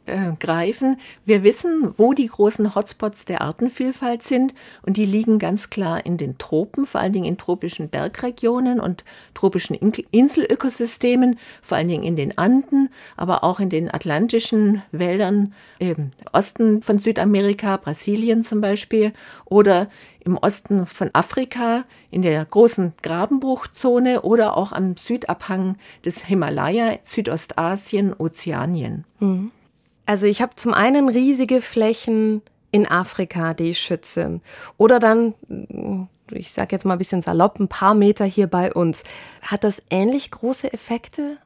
zurückgreifen. 0.06 0.98
Wir 1.26 1.44
wissen, 1.44 1.94
wo 1.98 2.14
die 2.14 2.28
großen 2.28 2.76
Hotspots 2.76 3.26
der 3.26 3.42
Artenvielfalt 3.42 4.24
sind 4.24 4.54
und 4.84 4.98
die 4.98 5.06
liegen 5.06 5.40
ganz 5.40 5.70
klar 5.70 6.06
in 6.06 6.18
den 6.18 6.38
Tropen, 6.38 6.86
vor 6.86 7.02
allen 7.02 7.14
Dingen 7.14 7.26
in 7.26 7.38
tropischen 7.38 7.90
Bergregionen 7.90 8.80
und 8.80 9.04
tropischen 9.34 9.76
Inselökosystemen, 9.76 11.40
vor 11.62 11.78
allen 11.78 11.88
Dingen 11.88 12.04
in 12.04 12.16
den 12.16 12.38
Anden, 12.38 12.90
aber 13.18 13.44
auch 13.44 13.60
in 13.60 13.70
den 13.70 13.94
atlantischen 13.94 14.82
Wäldern 14.92 15.54
im 15.80 16.12
Osten 16.32 16.82
von 16.82 17.00
Südamerika, 17.00 17.78
Brasilien 17.78 18.44
zum 18.44 18.62
Beispiel 18.62 19.14
oder 19.46 19.90
im 20.22 20.38
Osten 20.38 20.88
von 20.88 21.12
Afrika, 21.14 21.86
in 22.10 22.24
der 22.24 22.44
großen 22.44 22.94
Grabenbruchzone 23.04 24.24
oder 24.24 24.58
auch 24.58 24.72
am 24.72 24.98
Südabhang 24.98 25.78
des 26.04 26.26
Himalaya, 26.26 26.98
Südostasien, 27.04 28.14
Ozeanien. 28.18 29.06
Mhm. 29.20 29.52
Also 30.06 30.28
ich 30.28 30.42
habe 30.42 30.56
zum 30.56 30.74
einen 30.74 31.10
riesige 31.10 31.62
Flächen 31.62 32.42
in 32.72 32.88
Afrika, 32.88 33.54
die 33.54 33.72
ich 33.72 33.80
schütze. 33.80 34.42
Oder 34.78 35.00
dann, 35.00 35.34
ich 36.32 36.52
sage 36.52 36.76
jetzt 36.76 36.86
mal 36.86 36.94
ein 36.94 37.00
bisschen 37.00 37.22
salopp, 37.22 37.60
ein 37.60 37.68
paar 37.68 37.96
Meter 37.96 38.26
hier 38.26 38.48
bei 38.48 38.74
uns. 38.74 39.04
Hat 39.42 39.64
das 39.64 39.82
ähnlich 39.90 40.32
große 40.32 40.72
Effekte? 40.74 41.38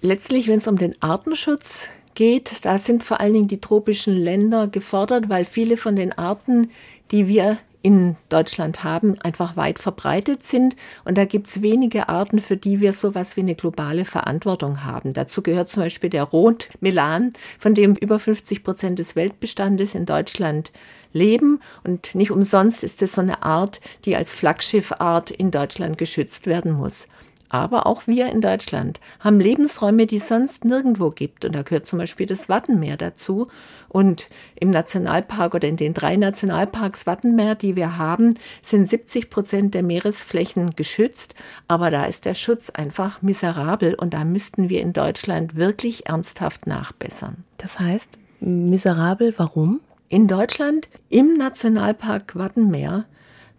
Letztlich, 0.00 0.48
wenn 0.48 0.58
es 0.58 0.66
um 0.66 0.76
den 0.76 1.00
Artenschutz 1.00 1.88
geht, 2.14 2.64
da 2.64 2.78
sind 2.78 3.04
vor 3.04 3.20
allen 3.20 3.32
Dingen 3.32 3.48
die 3.48 3.60
tropischen 3.60 4.14
Länder 4.14 4.68
gefordert, 4.68 5.28
weil 5.28 5.44
viele 5.44 5.76
von 5.76 5.96
den 5.96 6.12
Arten, 6.16 6.70
die 7.10 7.26
wir 7.26 7.58
in 7.84 8.16
Deutschland 8.30 8.82
haben, 8.82 9.20
einfach 9.20 9.58
weit 9.58 9.78
verbreitet 9.78 10.42
sind. 10.42 10.74
Und 11.04 11.18
da 11.18 11.26
gibt 11.26 11.48
es 11.48 11.60
wenige 11.60 12.08
Arten, 12.08 12.38
für 12.38 12.56
die 12.56 12.80
wir 12.80 12.94
sowas 12.94 13.36
wie 13.36 13.42
eine 13.42 13.54
globale 13.54 14.06
Verantwortung 14.06 14.84
haben. 14.84 15.12
Dazu 15.12 15.42
gehört 15.42 15.68
zum 15.68 15.82
Beispiel 15.82 16.08
der 16.08 16.22
Rotmelan, 16.22 17.32
von 17.58 17.74
dem 17.74 17.94
über 17.94 18.18
50 18.18 18.64
Prozent 18.64 18.98
des 18.98 19.16
Weltbestandes 19.16 19.94
in 19.94 20.06
Deutschland 20.06 20.72
leben. 21.12 21.60
Und 21.84 22.14
nicht 22.14 22.30
umsonst 22.30 22.82
ist 22.82 23.02
es 23.02 23.12
so 23.12 23.20
eine 23.20 23.42
Art, 23.42 23.82
die 24.06 24.16
als 24.16 24.32
Flaggschiffart 24.32 25.30
in 25.30 25.50
Deutschland 25.50 25.98
geschützt 25.98 26.46
werden 26.46 26.72
muss. 26.72 27.06
Aber 27.54 27.86
auch 27.86 28.08
wir 28.08 28.32
in 28.32 28.40
Deutschland 28.40 28.98
haben 29.20 29.38
Lebensräume, 29.38 30.06
die 30.06 30.16
es 30.16 30.26
sonst 30.26 30.64
nirgendwo 30.64 31.10
gibt. 31.10 31.44
Und 31.44 31.54
da 31.54 31.62
gehört 31.62 31.86
zum 31.86 32.00
Beispiel 32.00 32.26
das 32.26 32.48
Wattenmeer 32.48 32.96
dazu. 32.96 33.46
Und 33.88 34.26
im 34.56 34.70
Nationalpark 34.70 35.54
oder 35.54 35.68
in 35.68 35.76
den 35.76 35.94
drei 35.94 36.16
Nationalparks 36.16 37.06
Wattenmeer, 37.06 37.54
die 37.54 37.76
wir 37.76 37.96
haben, 37.96 38.34
sind 38.60 38.88
70 38.88 39.30
Prozent 39.30 39.74
der 39.74 39.84
Meeresflächen 39.84 40.70
geschützt. 40.74 41.36
Aber 41.68 41.92
da 41.92 42.06
ist 42.06 42.24
der 42.24 42.34
Schutz 42.34 42.70
einfach 42.70 43.22
miserabel. 43.22 43.94
Und 43.94 44.14
da 44.14 44.24
müssten 44.24 44.68
wir 44.68 44.80
in 44.80 44.92
Deutschland 44.92 45.54
wirklich 45.54 46.06
ernsthaft 46.06 46.66
nachbessern. 46.66 47.44
Das 47.58 47.78
heißt, 47.78 48.18
miserabel, 48.40 49.32
warum? 49.36 49.78
In 50.08 50.26
Deutschland, 50.26 50.88
im 51.08 51.36
Nationalpark 51.36 52.34
Wattenmeer, 52.34 53.04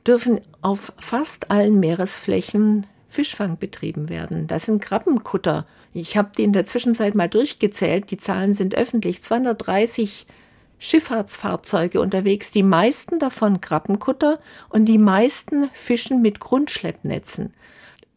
dürfen 0.05 0.41
auf 0.61 0.91
fast 0.99 1.49
allen 1.49 1.79
Meeresflächen 1.79 2.87
Fischfang 3.15 3.57
betrieben 3.57 4.09
werden. 4.09 4.45
Das 4.47 4.65
sind 4.65 4.81
Krabbenkutter. 4.81 5.65
Ich 5.93 6.17
habe 6.17 6.31
die 6.37 6.43
in 6.43 6.51
der 6.51 6.65
Zwischenzeit 6.65 7.15
mal 7.15 7.29
durchgezählt. 7.29 8.11
Die 8.11 8.17
Zahlen 8.17 8.53
sind 8.53 8.75
öffentlich. 8.75 9.23
230 9.23 10.25
Schifffahrtsfahrzeuge 10.79 12.01
unterwegs, 12.01 12.51
die 12.51 12.61
meisten 12.61 13.17
davon 13.17 13.61
Krabbenkutter 13.61 14.39
und 14.67 14.85
die 14.85 14.97
meisten 14.97 15.69
fischen 15.71 16.21
mit 16.21 16.41
Grundschleppnetzen. 16.41 17.53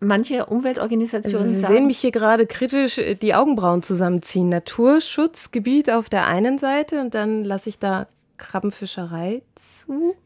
Manche 0.00 0.46
Umweltorganisationen 0.46 1.54
Sie 1.54 1.58
sagen, 1.58 1.74
sehen 1.74 1.86
mich 1.86 1.98
hier 1.98 2.10
gerade 2.10 2.46
kritisch 2.46 2.98
äh, 2.98 3.14
die 3.14 3.34
Augenbrauen 3.34 3.82
zusammenziehen. 3.82 4.48
Naturschutzgebiet 4.48 5.90
auf 5.90 6.08
der 6.08 6.26
einen 6.26 6.58
Seite 6.58 7.00
und 7.00 7.14
dann 7.14 7.44
lasse 7.44 7.68
ich 7.68 7.78
da 7.78 8.08
Krabbenfischerei 8.36 9.42
zu 9.56 10.16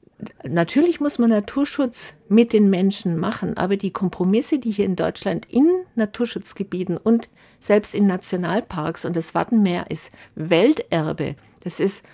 natürlich 0.46 1.00
muss 1.00 1.18
man 1.18 1.30
Naturschutz 1.30 2.14
mit 2.28 2.52
den 2.52 2.70
Menschen 2.70 3.18
machen, 3.18 3.56
aber 3.56 3.76
die 3.76 3.92
Kompromisse, 3.92 4.58
die 4.58 4.70
hier 4.70 4.86
in 4.86 4.96
Deutschland 4.96 5.46
in 5.50 5.68
Naturschutzgebieten 5.94 6.96
und 6.96 7.28
selbst 7.60 7.94
in 7.94 8.06
Nationalparks 8.06 9.04
und 9.04 9.16
das 9.16 9.34
Wattenmeer 9.34 9.90
ist 9.90 10.12
Welterbe, 10.34 11.36
das 11.60 11.80
ist 11.80 12.04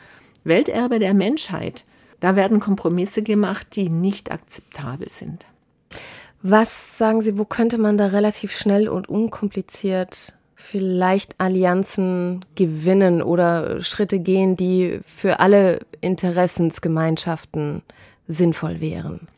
Welterbe 0.45 0.99
der 0.99 1.15
Menschheit. 1.15 1.85
Da 2.21 2.37
werden 2.37 2.61
Kompromisse 2.61 3.23
gemacht, 3.23 3.69
die 3.77 3.89
nicht 3.89 4.31
akzeptabel 4.31 5.09
sind. 5.09 5.47
Was 6.43 6.99
sagen 6.99 7.23
Sie, 7.23 7.39
wo 7.39 7.45
könnte 7.45 7.79
man 7.79 7.99
da 7.99 8.07
relativ 8.07 8.57
schnell 8.57 8.89
und 8.89 9.09
unkompliziert 9.09 10.38
vielleicht 10.59 11.41
Allianzen 11.41 12.45
gewinnen 12.57 13.23
oder 13.23 13.81
Schritte 13.81 14.19
gehen, 14.19 14.57
die 14.57 15.01
für 15.07 15.39
alle 15.39 15.79
Interessensgemeinschaften 16.01 17.83
sinnvoll 18.27 18.81
wären? 18.81 19.29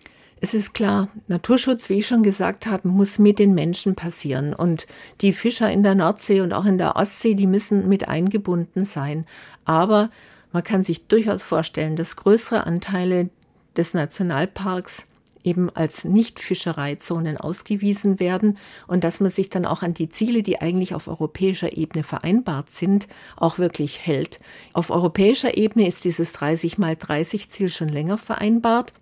Es 0.40 0.54
ist 0.54 0.72
klar, 0.72 1.08
Naturschutz, 1.28 1.90
wie 1.90 1.98
ich 1.98 2.06
schon 2.06 2.22
gesagt 2.22 2.66
habe, 2.66 2.88
muss 2.88 3.18
mit 3.18 3.38
den 3.38 3.54
Menschen 3.54 3.94
passieren. 3.94 4.54
Und 4.54 4.86
die 5.20 5.34
Fischer 5.34 5.70
in 5.70 5.82
der 5.82 5.94
Nordsee 5.94 6.40
und 6.40 6.54
auch 6.54 6.64
in 6.64 6.78
der 6.78 6.96
Ostsee, 6.96 7.34
die 7.34 7.46
müssen 7.46 7.86
mit 7.90 8.08
eingebunden 8.08 8.84
sein. 8.84 9.26
Aber 9.66 10.08
man 10.52 10.64
kann 10.64 10.82
sich 10.82 11.06
durchaus 11.06 11.42
vorstellen, 11.42 11.94
dass 11.94 12.16
größere 12.16 12.66
Anteile 12.66 13.28
des 13.76 13.92
Nationalparks 13.92 15.06
eben 15.44 15.70
als 15.70 16.04
Nicht-Fischereizonen 16.04 17.36
ausgewiesen 17.36 18.20
werden 18.20 18.58
und 18.86 19.04
dass 19.04 19.20
man 19.20 19.30
sich 19.30 19.48
dann 19.48 19.64
auch 19.64 19.82
an 19.82 19.94
die 19.94 20.08
Ziele, 20.08 20.42
die 20.42 20.60
eigentlich 20.60 20.94
auf 20.94 21.08
europäischer 21.08 21.76
Ebene 21.76 22.02
vereinbart 22.02 22.70
sind, 22.70 23.08
auch 23.36 23.58
wirklich 23.58 24.06
hält. 24.06 24.40
Auf 24.72 24.90
europäischer 24.90 25.56
Ebene 25.56 25.86
ist 25.86 26.04
dieses 26.04 26.32
30 26.32 26.78
mal 26.78 26.96
30 26.96 27.50
Ziel 27.50 27.68
schon 27.68 27.88
länger 27.88 28.18
vereinbart. 28.18 28.92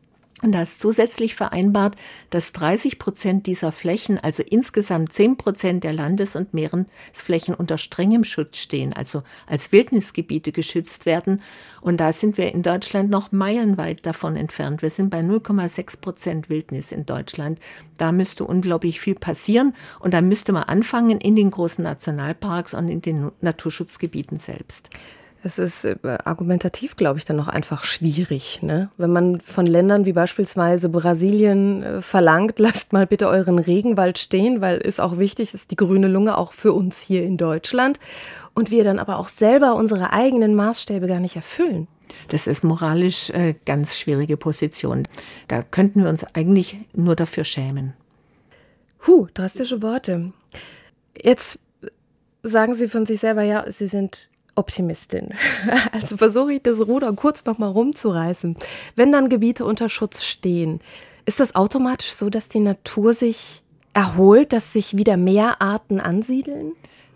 Und 0.42 0.52
da 0.52 0.62
ist 0.62 0.80
zusätzlich 0.80 1.34
vereinbart, 1.34 1.96
dass 2.30 2.52
30 2.52 2.98
Prozent 2.98 3.46
dieser 3.46 3.72
Flächen, 3.72 4.18
also 4.18 4.42
insgesamt 4.42 5.12
10 5.12 5.36
Prozent 5.36 5.84
der 5.84 5.92
Landes- 5.92 6.36
und 6.36 6.54
Meeresflächen 6.54 7.54
unter 7.54 7.78
strengem 7.78 8.24
Schutz 8.24 8.58
stehen, 8.58 8.92
also 8.92 9.22
als 9.46 9.72
Wildnisgebiete 9.72 10.52
geschützt 10.52 11.06
werden. 11.06 11.42
Und 11.80 11.98
da 11.98 12.12
sind 12.12 12.38
wir 12.38 12.52
in 12.54 12.62
Deutschland 12.62 13.10
noch 13.10 13.32
meilenweit 13.32 14.06
davon 14.06 14.36
entfernt. 14.36 14.82
Wir 14.82 14.90
sind 14.90 15.10
bei 15.10 15.20
0,6 15.20 16.00
Prozent 16.00 16.50
Wildnis 16.50 16.92
in 16.92 17.06
Deutschland. 17.06 17.58
Da 17.96 18.12
müsste 18.12 18.44
unglaublich 18.44 19.00
viel 19.00 19.14
passieren. 19.14 19.74
Und 19.98 20.14
da 20.14 20.20
müsste 20.20 20.52
man 20.52 20.64
anfangen 20.64 21.20
in 21.20 21.34
den 21.34 21.50
großen 21.50 21.82
Nationalparks 21.82 22.74
und 22.74 22.88
in 22.88 23.02
den 23.02 23.32
Naturschutzgebieten 23.40 24.38
selbst. 24.38 24.88
Es 25.42 25.58
ist 25.58 25.84
äh, 25.84 25.96
argumentativ, 26.24 26.96
glaube 26.96 27.18
ich, 27.18 27.24
dann 27.24 27.36
noch 27.36 27.48
einfach 27.48 27.84
schwierig. 27.84 28.60
Ne? 28.62 28.90
Wenn 28.96 29.10
man 29.10 29.40
von 29.40 29.66
Ländern 29.66 30.04
wie 30.04 30.12
beispielsweise 30.12 30.88
Brasilien 30.88 31.82
äh, 31.82 32.02
verlangt, 32.02 32.54
lasst 32.58 32.92
mal 32.92 33.06
bitte 33.06 33.28
euren 33.28 33.58
Regenwald 33.58 34.18
stehen, 34.18 34.60
weil 34.60 34.78
ist 34.78 35.00
auch 35.00 35.18
wichtig, 35.18 35.54
ist 35.54 35.70
die 35.70 35.76
grüne 35.76 36.08
Lunge 36.08 36.36
auch 36.36 36.52
für 36.52 36.72
uns 36.72 37.00
hier 37.00 37.22
in 37.22 37.36
Deutschland. 37.36 38.00
Und 38.54 38.72
wir 38.72 38.82
dann 38.82 38.98
aber 38.98 39.18
auch 39.18 39.28
selber 39.28 39.76
unsere 39.76 40.12
eigenen 40.12 40.56
Maßstäbe 40.56 41.06
gar 41.06 41.20
nicht 41.20 41.36
erfüllen. 41.36 41.86
Das 42.28 42.46
ist 42.46 42.64
moralisch 42.64 43.30
äh, 43.30 43.54
ganz 43.64 43.96
schwierige 43.96 44.36
Position. 44.36 45.06
Da 45.46 45.62
könnten 45.62 46.02
wir 46.02 46.10
uns 46.10 46.24
eigentlich 46.34 46.76
nur 46.94 47.14
dafür 47.14 47.44
schämen. 47.44 47.94
Huh, 49.06 49.28
drastische 49.32 49.82
Worte. 49.82 50.32
Jetzt 51.20 51.60
sagen 52.42 52.74
Sie 52.74 52.88
von 52.88 53.06
sich 53.06 53.20
selber, 53.20 53.42
ja, 53.42 53.70
Sie 53.70 53.86
sind 53.86 54.28
Optimistin. 54.58 55.30
Also 55.92 56.16
versuche 56.16 56.54
ich 56.54 56.62
das 56.62 56.86
Ruder 56.86 57.12
kurz 57.12 57.44
noch 57.44 57.58
mal 57.58 57.68
rumzureißen. 57.68 58.56
Wenn 58.96 59.12
dann 59.12 59.28
Gebiete 59.28 59.64
unter 59.64 59.88
Schutz 59.88 60.22
stehen, 60.22 60.80
ist 61.24 61.40
das 61.40 61.54
automatisch 61.54 62.12
so, 62.12 62.30
dass 62.30 62.48
die 62.48 62.60
Natur 62.60 63.14
sich 63.14 63.62
erholt, 63.94 64.52
dass 64.52 64.72
sich 64.72 64.96
wieder 64.96 65.16
mehr 65.16 65.60
Arten 65.62 66.00
ansiedeln? 66.00 66.72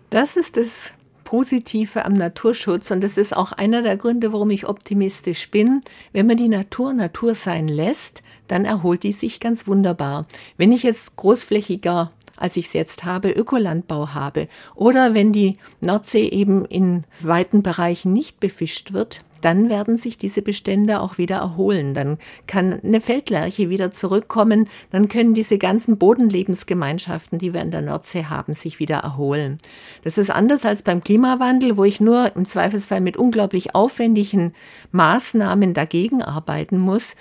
Das 0.09 0.37
ist 0.37 0.57
das 0.57 0.91
Positive 1.23 2.05
am 2.05 2.13
Naturschutz 2.13 2.91
und 2.91 3.01
das 3.01 3.17
ist 3.17 3.35
auch 3.35 3.53
einer 3.53 3.81
der 3.81 3.97
Gründe, 3.97 4.33
warum 4.33 4.51
ich 4.51 4.67
optimistisch 4.67 5.49
bin. 5.49 5.81
Wenn 6.11 6.27
man 6.27 6.37
die 6.37 6.49
Natur 6.49 6.93
Natur 6.93 7.33
sein 7.33 7.67
lässt, 7.67 8.21
dann 8.47 8.65
erholt 8.65 9.03
die 9.03 9.13
sich 9.13 9.39
ganz 9.39 9.65
wunderbar. 9.67 10.27
Wenn 10.57 10.71
ich 10.71 10.83
jetzt 10.83 11.15
großflächiger 11.15 12.11
als 12.37 12.57
ich 12.57 12.67
es 12.67 12.73
jetzt 12.73 13.03
habe, 13.03 13.31
Ökolandbau 13.31 14.09
habe. 14.09 14.47
Oder 14.75 15.13
wenn 15.13 15.31
die 15.31 15.57
Nordsee 15.81 16.27
eben 16.27 16.65
in 16.65 17.03
weiten 17.19 17.63
Bereichen 17.63 18.13
nicht 18.13 18.39
befischt 18.39 18.93
wird, 18.93 19.21
dann 19.43 19.69
werden 19.69 19.97
sich 19.97 20.17
diese 20.17 20.41
Bestände 20.41 21.01
auch 21.01 21.17
wieder 21.17 21.37
erholen. 21.37 21.93
Dann 21.93 22.17
kann 22.47 22.79
eine 22.81 23.01
Feldlerche 23.01 23.69
wieder 23.69 23.91
zurückkommen. 23.91 24.69
Dann 24.91 25.09
können 25.09 25.33
diese 25.33 25.57
ganzen 25.57 25.97
Bodenlebensgemeinschaften, 25.97 27.39
die 27.39 27.53
wir 27.53 27.61
in 27.61 27.71
der 27.71 27.81
Nordsee 27.81 28.25
haben, 28.25 28.53
sich 28.53 28.79
wieder 28.79 28.97
erholen. 28.97 29.57
Das 30.03 30.17
ist 30.17 30.29
anders 30.29 30.65
als 30.65 30.81
beim 30.81 31.03
Klimawandel, 31.03 31.75
wo 31.75 31.83
ich 31.83 31.99
nur 31.99 32.33
im 32.35 32.45
Zweifelsfall 32.45 33.01
mit 33.01 33.17
unglaublich 33.17 33.75
aufwendigen 33.75 34.53
Maßnahmen 34.91 35.73
dagegen 35.73 36.21
arbeiten 36.21 36.77
muss. 36.77 37.15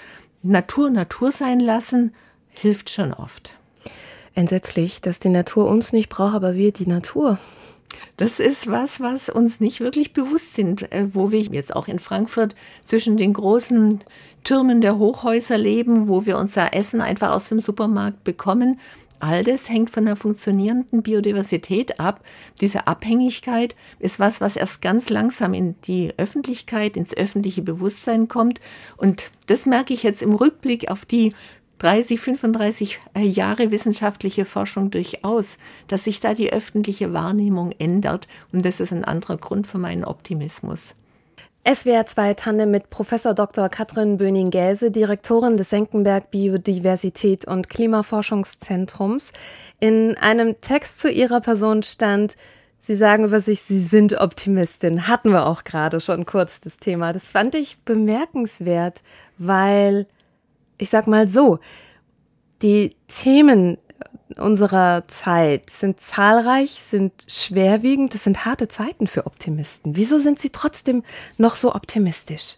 Natur 0.45 0.91
Natur 0.91 1.33
sein 1.33 1.59
lassen 1.59 2.15
hilft 2.51 2.91
schon 2.91 3.13
oft. 3.13 3.55
Entsetzlich, 4.35 5.01
dass 5.01 5.19
die 5.19 5.29
Natur 5.29 5.67
uns 5.69 5.93
nicht 5.93 6.09
braucht, 6.09 6.35
aber 6.35 6.55
wir 6.55 6.73
die 6.73 6.87
Natur. 6.87 7.39
Das 8.17 8.41
ist 8.41 8.69
was, 8.69 9.01
was 9.01 9.29
uns 9.29 9.61
nicht 9.61 9.81
wirklich 9.81 10.13
bewusst 10.13 10.55
sind, 10.55 10.91
äh, 10.93 11.09
wo 11.13 11.31
wir 11.31 11.41
jetzt 11.41 11.75
auch 11.75 11.89
in 11.89 11.99
Frankfurt 11.99 12.55
zwischen 12.85 13.17
den 13.17 13.33
großen 13.33 14.01
Türmen 14.45 14.81
der 14.81 14.99
Hochhäuser 14.99 15.59
leben, 15.59 16.09
wo 16.09 16.27
wir 16.27 16.39
unser 16.39 16.75
Essen 16.75 17.01
einfach 17.01 17.31
aus 17.31 17.49
dem 17.49 17.61
Supermarkt 17.61 18.25
bekommen. 18.25 18.81
All 19.21 19.45
das 19.45 19.71
hängt 19.71 19.89
von 19.89 20.05
der 20.05 20.17
funktionierenden 20.17 21.03
Biodiversität 21.03 22.01
ab. 22.01 22.25
Diese 22.61 22.89
Abhängigkeit 22.89 23.77
ist 24.01 24.19
was, 24.19 24.41
was 24.41 24.57
erst 24.57 24.83
ganz 24.83 25.11
langsam 25.11 25.55
in 25.55 25.77
die 25.83 26.13
Öffentlichkeit, 26.17 26.97
ins 26.97 27.17
öffentliche 27.17 27.63
Bewusstsein 27.63 28.27
kommt. 28.27 28.61
Und 28.97 29.31
das 29.47 29.65
merke 29.65 29.95
ich 29.95 30.03
jetzt 30.03 30.23
im 30.23 30.35
Rückblick 30.35 30.91
auf 30.91 31.05
die 31.05 31.35
30, 31.83 32.21
35 32.21 33.01
äh, 33.15 33.23
Jahre 33.23 33.73
wissenschaftliche 33.73 34.45
Forschung 34.45 34.93
durchaus, 34.93 35.59
dass 35.89 36.05
sich 36.05 36.21
da 36.21 36.33
die 36.33 36.53
öffentliche 36.53 37.13
Wahrnehmung 37.13 37.73
ändert. 37.73 38.29
Und 38.53 38.65
das 38.65 38.79
ist 38.79 38.93
ein 38.93 39.05
anderer 39.05 39.37
Grund 39.37 39.67
für 39.67 39.79
meinen 39.79 40.05
Optimismus. 40.05 40.95
SWR 41.67 42.07
2 42.07 42.35
Tandem 42.35 42.71
mit 42.71 42.89
Professor 42.89 43.35
Dr. 43.35 43.69
Katrin 43.69 44.17
Böning-Gäse, 44.17 44.93
Direktorin 44.93 45.57
des 45.57 45.71
Senckenberg 45.71 46.31
Biodiversität 46.31 47.47
und 47.47 47.69
Klimaforschungszentrums. 47.69 49.33
In 49.81 50.17
einem 50.19 50.61
Text 50.61 51.01
zu 51.01 51.11
ihrer 51.11 51.41
Person 51.41 51.83
stand, 51.83 52.37
Sie 52.79 52.97
sagen 52.97 53.25
über 53.25 53.41
sich, 53.41 53.63
Sie 53.63 53.79
sind 53.79 54.21
Optimistin. 54.21 55.07
Hatten 55.07 55.31
wir 55.31 55.47
auch 55.47 55.63
gerade 55.63 56.01
schon 56.01 56.27
kurz 56.27 56.61
das 56.61 56.79
Thema. 56.79 57.13
Das 57.13 57.31
fand 57.31 57.55
ich 57.55 57.79
bemerkenswert, 57.85 59.03
weil 59.39 60.07
ich 60.79 60.91
sag 60.91 61.07
mal 61.07 61.29
so, 61.29 61.59
die 62.63 62.97
Themen 63.09 63.79
unserer 64.39 65.07
Zeit 65.09 65.69
sind 65.69 66.01
zahlreich, 66.01 66.71
sind 66.71 67.13
schwerwiegend, 67.27 68.15
das 68.15 68.25
sind 68.25 68.45
harte 68.45 68.69
Zeiten 68.69 69.07
für 69.07 69.27
Optimisten. 69.27 69.97
Wieso 69.97 70.19
sind 70.19 70.39
sie 70.39 70.51
trotzdem 70.51 71.03
noch 71.39 71.57
so 71.57 71.75
optimistisch? 71.75 72.57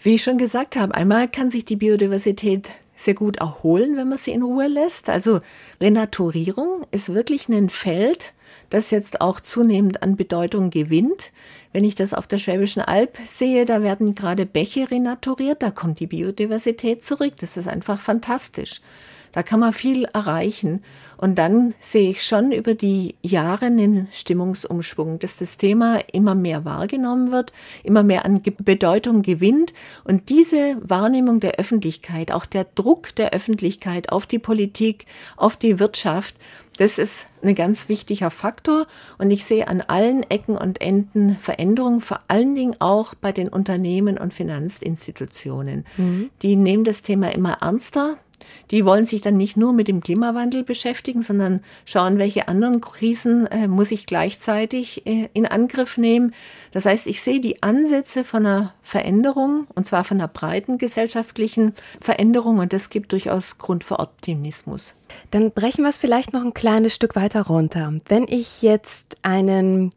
Wie 0.00 0.14
ich 0.14 0.22
schon 0.22 0.38
gesagt 0.38 0.76
habe, 0.76 0.94
einmal 0.94 1.28
kann 1.28 1.50
sich 1.50 1.64
die 1.64 1.76
Biodiversität 1.76 2.70
sehr 2.94 3.14
gut 3.14 3.38
erholen, 3.38 3.96
wenn 3.96 4.08
man 4.08 4.18
sie 4.18 4.32
in 4.32 4.42
Ruhe 4.42 4.68
lässt. 4.68 5.10
Also 5.10 5.40
Renaturierung 5.80 6.86
ist 6.90 7.12
wirklich 7.12 7.48
ein 7.48 7.68
Feld, 7.68 8.32
das 8.70 8.90
jetzt 8.90 9.20
auch 9.20 9.40
zunehmend 9.40 10.02
an 10.02 10.16
Bedeutung 10.16 10.70
gewinnt. 10.70 11.32
Wenn 11.72 11.84
ich 11.84 11.94
das 11.94 12.14
auf 12.14 12.26
der 12.26 12.38
Schwäbischen 12.38 12.82
Alb 12.82 13.18
sehe, 13.26 13.64
da 13.64 13.82
werden 13.82 14.14
gerade 14.14 14.46
Bäche 14.46 14.90
renaturiert, 14.90 15.62
da 15.62 15.70
kommt 15.70 16.00
die 16.00 16.06
Biodiversität 16.06 17.04
zurück. 17.04 17.34
Das 17.40 17.56
ist 17.56 17.68
einfach 17.68 18.00
fantastisch. 18.00 18.80
Da 19.36 19.42
kann 19.42 19.60
man 19.60 19.74
viel 19.74 20.04
erreichen. 20.04 20.82
Und 21.18 21.36
dann 21.36 21.74
sehe 21.78 22.08
ich 22.08 22.24
schon 22.24 22.52
über 22.52 22.72
die 22.72 23.16
Jahre 23.20 23.66
einen 23.66 24.08
Stimmungsumschwung, 24.10 25.18
dass 25.18 25.36
das 25.36 25.58
Thema 25.58 25.98
immer 26.10 26.34
mehr 26.34 26.64
wahrgenommen 26.64 27.32
wird, 27.32 27.52
immer 27.84 28.02
mehr 28.02 28.24
an 28.24 28.40
Bedeutung 28.42 29.20
gewinnt. 29.20 29.74
Und 30.04 30.30
diese 30.30 30.78
Wahrnehmung 30.80 31.40
der 31.40 31.56
Öffentlichkeit, 31.56 32.32
auch 32.32 32.46
der 32.46 32.64
Druck 32.64 33.14
der 33.16 33.34
Öffentlichkeit 33.34 34.10
auf 34.10 34.24
die 34.24 34.38
Politik, 34.38 35.04
auf 35.36 35.58
die 35.58 35.78
Wirtschaft, 35.78 36.36
das 36.78 36.98
ist 36.98 37.26
ein 37.42 37.54
ganz 37.54 37.88
wichtiger 37.88 38.30
Faktor 38.30 38.86
und 39.18 39.30
ich 39.30 39.44
sehe 39.44 39.68
an 39.68 39.80
allen 39.80 40.22
Ecken 40.24 40.56
und 40.56 40.80
Enden 40.80 41.36
Veränderungen, 41.36 42.00
vor 42.00 42.18
allen 42.28 42.54
Dingen 42.54 42.76
auch 42.80 43.14
bei 43.14 43.32
den 43.32 43.48
Unternehmen 43.48 44.18
und 44.18 44.34
Finanzinstitutionen. 44.34 45.86
Mhm. 45.96 46.30
Die 46.42 46.56
nehmen 46.56 46.84
das 46.84 47.02
Thema 47.02 47.32
immer 47.32 47.58
ernster. 47.62 48.18
Die 48.70 48.84
wollen 48.84 49.04
sich 49.04 49.20
dann 49.20 49.36
nicht 49.36 49.56
nur 49.56 49.72
mit 49.72 49.88
dem 49.88 50.00
Klimawandel 50.00 50.64
beschäftigen, 50.64 51.22
sondern 51.22 51.60
schauen, 51.84 52.18
welche 52.18 52.48
anderen 52.48 52.80
Krisen 52.80 53.46
äh, 53.46 53.68
muss 53.68 53.90
ich 53.92 54.06
gleichzeitig 54.06 55.06
äh, 55.06 55.28
in 55.32 55.46
Angriff 55.46 55.96
nehmen. 55.96 56.34
Das 56.72 56.86
heißt, 56.86 57.06
ich 57.06 57.22
sehe 57.22 57.40
die 57.40 57.62
Ansätze 57.62 58.24
von 58.24 58.44
einer 58.44 58.74
Veränderung, 58.82 59.66
und 59.74 59.86
zwar 59.86 60.04
von 60.04 60.18
einer 60.18 60.28
breiten 60.28 60.78
gesellschaftlichen 60.78 61.74
Veränderung, 62.00 62.58
und 62.58 62.72
das 62.72 62.90
gibt 62.90 63.12
durchaus 63.12 63.58
Grund 63.58 63.84
für 63.84 63.98
Optimismus. 63.98 64.94
Dann 65.30 65.52
brechen 65.52 65.82
wir 65.82 65.90
es 65.90 65.98
vielleicht 65.98 66.32
noch 66.32 66.44
ein 66.44 66.54
kleines 66.54 66.94
Stück 66.94 67.16
weiter 67.16 67.46
runter. 67.46 67.94
Wenn 68.08 68.26
ich 68.28 68.62
jetzt 68.62 69.16
einen 69.22 69.92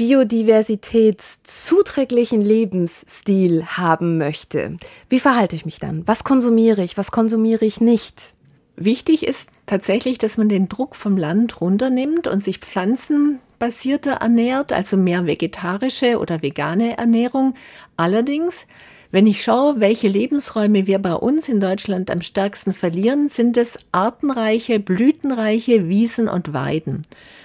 biodiversitätszuträglichen 0.00 2.40
Lebensstil 2.40 3.66
haben 3.66 4.16
möchte, 4.16 4.78
wie 5.10 5.20
verhalte 5.20 5.54
ich 5.54 5.66
mich 5.66 5.78
dann? 5.78 6.08
Was 6.08 6.24
konsumiere 6.24 6.82
ich? 6.82 6.96
Was 6.96 7.10
konsumiere 7.10 7.66
ich 7.66 7.82
nicht? 7.82 8.32
Wichtig 8.76 9.26
ist 9.26 9.50
tatsächlich, 9.66 10.16
dass 10.16 10.38
man 10.38 10.48
den 10.48 10.70
Druck 10.70 10.96
vom 10.96 11.18
Land 11.18 11.60
runternimmt 11.60 12.28
und 12.28 12.42
sich 12.42 12.60
pflanzenbasierter 12.60 14.12
ernährt, 14.12 14.72
also 14.72 14.96
mehr 14.96 15.26
vegetarische 15.26 16.18
oder 16.18 16.40
vegane 16.40 16.96
Ernährung. 16.96 17.52
Allerdings 17.98 18.66
wenn 19.12 19.26
ich 19.26 19.42
schaue, 19.42 19.80
welche 19.80 20.06
Lebensräume 20.06 20.86
wir 20.86 21.00
bei 21.00 21.14
uns 21.14 21.48
in 21.48 21.58
Deutschland 21.58 22.12
am 22.12 22.22
stärksten 22.22 22.72
verlieren, 22.72 23.28
sind 23.28 23.56
es 23.56 23.80
artenreiche, 23.90 24.78
blütenreiche 24.78 25.88
Wiesen 25.88 26.28
und 26.28 26.52
Weiden. 26.52 27.02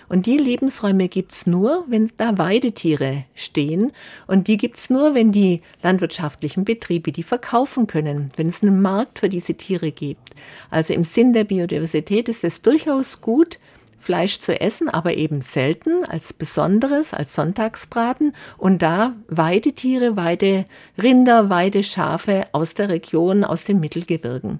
Und 0.07 0.25
die 0.25 0.37
Lebensräume 0.37 1.07
gibt's 1.07 1.47
nur, 1.47 1.85
wenn 1.87 2.11
da 2.17 2.37
Weidetiere 2.37 3.25
stehen. 3.33 3.91
Und 4.27 4.47
die 4.47 4.57
gibt's 4.57 4.89
nur, 4.89 5.15
wenn 5.15 5.31
die 5.31 5.61
landwirtschaftlichen 5.81 6.65
Betriebe 6.65 7.11
die 7.11 7.23
verkaufen 7.23 7.87
können, 7.87 8.31
wenn 8.35 8.47
es 8.47 8.61
einen 8.61 8.81
Markt 8.81 9.19
für 9.19 9.29
diese 9.29 9.55
Tiere 9.55 9.91
gibt. 9.91 10.31
Also 10.69 10.93
im 10.93 11.03
Sinn 11.03 11.33
der 11.33 11.43
Biodiversität 11.43 12.29
ist 12.29 12.43
es 12.43 12.61
durchaus 12.61 13.21
gut, 13.21 13.59
Fleisch 14.05 14.39
zu 14.39 14.61
essen, 14.61 14.87
aber 14.87 15.15
eben 15.15 15.41
selten, 15.41 16.05
als 16.05 16.31
Besonderes, 16.31 17.11
als 17.11 17.33
Sonntagsbraten 17.33 18.35
und 18.59 18.83
da 18.83 19.15
Weidetiere, 19.27 20.15
Weiderinder, 20.15 21.49
Weideschafe 21.49 22.45
aus 22.51 22.75
der 22.75 22.89
Region, 22.89 23.43
aus 23.43 23.63
den 23.63 23.79
Mittelgebirgen. 23.79 24.59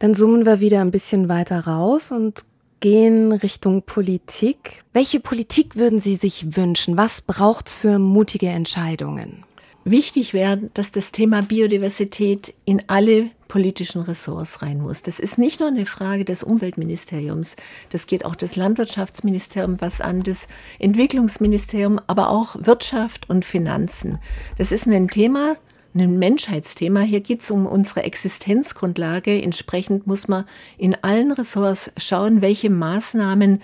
Dann 0.00 0.14
zoomen 0.14 0.44
wir 0.44 0.60
wieder 0.60 0.82
ein 0.82 0.90
bisschen 0.90 1.30
weiter 1.30 1.60
raus 1.60 2.12
und 2.12 2.44
gehen 2.82 3.32
Richtung 3.32 3.82
Politik. 3.82 4.84
Welche 4.92 5.20
Politik 5.20 5.76
würden 5.76 6.00
Sie 6.00 6.16
sich 6.16 6.56
wünschen? 6.56 6.98
Was 6.98 7.22
braucht's 7.22 7.76
für 7.76 7.98
mutige 7.98 8.48
Entscheidungen? 8.48 9.44
Wichtig 9.84 10.34
wäre, 10.34 10.70
dass 10.74 10.90
das 10.90 11.12
Thema 11.12 11.42
Biodiversität 11.42 12.54
in 12.64 12.82
alle 12.88 13.30
politischen 13.48 14.02
Ressorts 14.02 14.62
rein 14.62 14.80
muss. 14.80 15.02
Das 15.02 15.20
ist 15.20 15.38
nicht 15.38 15.60
nur 15.60 15.68
eine 15.68 15.86
Frage 15.86 16.24
des 16.24 16.42
Umweltministeriums, 16.42 17.56
das 17.90 18.06
geht 18.06 18.24
auch 18.24 18.34
das 18.34 18.56
Landwirtschaftsministerium 18.56 19.80
was 19.80 20.00
an, 20.00 20.22
das 20.22 20.48
Entwicklungsministerium, 20.78 22.00
aber 22.06 22.30
auch 22.30 22.56
Wirtschaft 22.58 23.28
und 23.30 23.44
Finanzen. 23.44 24.18
Das 24.58 24.72
ist 24.72 24.86
ein 24.86 25.08
Thema, 25.08 25.56
ein 25.94 26.18
Menschheitsthema. 26.18 27.00
Hier 27.00 27.20
geht 27.20 27.42
es 27.42 27.50
um 27.50 27.66
unsere 27.66 28.02
Existenzgrundlage. 28.02 29.42
Entsprechend 29.42 30.06
muss 30.06 30.28
man 30.28 30.44
in 30.78 30.96
allen 31.02 31.32
Ressorts 31.32 31.92
schauen, 31.96 32.42
welche 32.42 32.70
Maßnahmen 32.70 33.62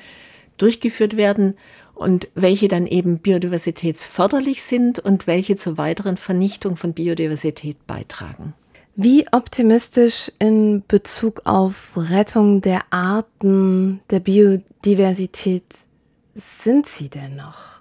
durchgeführt 0.57 1.17
werden 1.17 1.55
und 1.95 2.29
welche 2.35 2.69
dann 2.69 2.87
eben 2.87 3.19
biodiversitätsförderlich 3.19 4.63
sind 4.63 4.99
und 4.99 5.27
welche 5.27 5.57
zur 5.57 5.79
weiteren 5.79 6.17
Vernichtung 6.17 6.77
von 6.77 6.93
Biodiversität 6.93 7.87
beitragen. 7.87 8.55
Wie 8.95 9.27
optimistisch 9.31 10.33
in 10.39 10.83
Bezug 10.89 11.43
auf 11.45 11.93
Rettung 11.97 12.61
der 12.63 12.83
Arten, 12.91 14.01
der 14.11 14.21
Biodiversität 14.21 15.65
sind 16.35 16.87
Sie 16.87 17.09
denn 17.09 17.37
noch? 17.37 17.78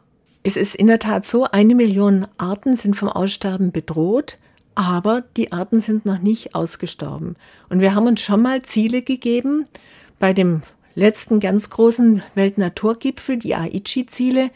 Es 0.48 0.56
ist 0.56 0.76
in 0.76 0.88
der 0.88 1.00
Tat 1.00 1.26
so, 1.26 1.44
eine 1.44 1.76
Million 1.76 2.26
Arten 2.38 2.78
sind 2.78 2.96
vom 2.96 3.10
Aussterben 3.10 3.74
bedroht, 3.74 4.38
aber 4.76 5.26
die 5.36 5.52
Arten 5.52 5.82
sind 5.82 6.06
noch 6.06 6.20
nicht 6.20 6.56
ausgestorben. 6.56 7.36
Und 7.68 7.82
wir 7.82 7.94
haben 7.94 8.08
uns 8.08 8.22
schon 8.22 8.44
mal 8.44 8.62
Ziele 8.62 9.02
gegeben 9.02 9.66
bei 10.20 10.32
dem 10.32 10.62
letzten 10.96 11.42
ganz 11.42 11.70
großen 11.70 12.24
Weltnaturgipfel, 12.36 13.36
die 13.36 13.56
Aichi-Ziele. 13.56 14.50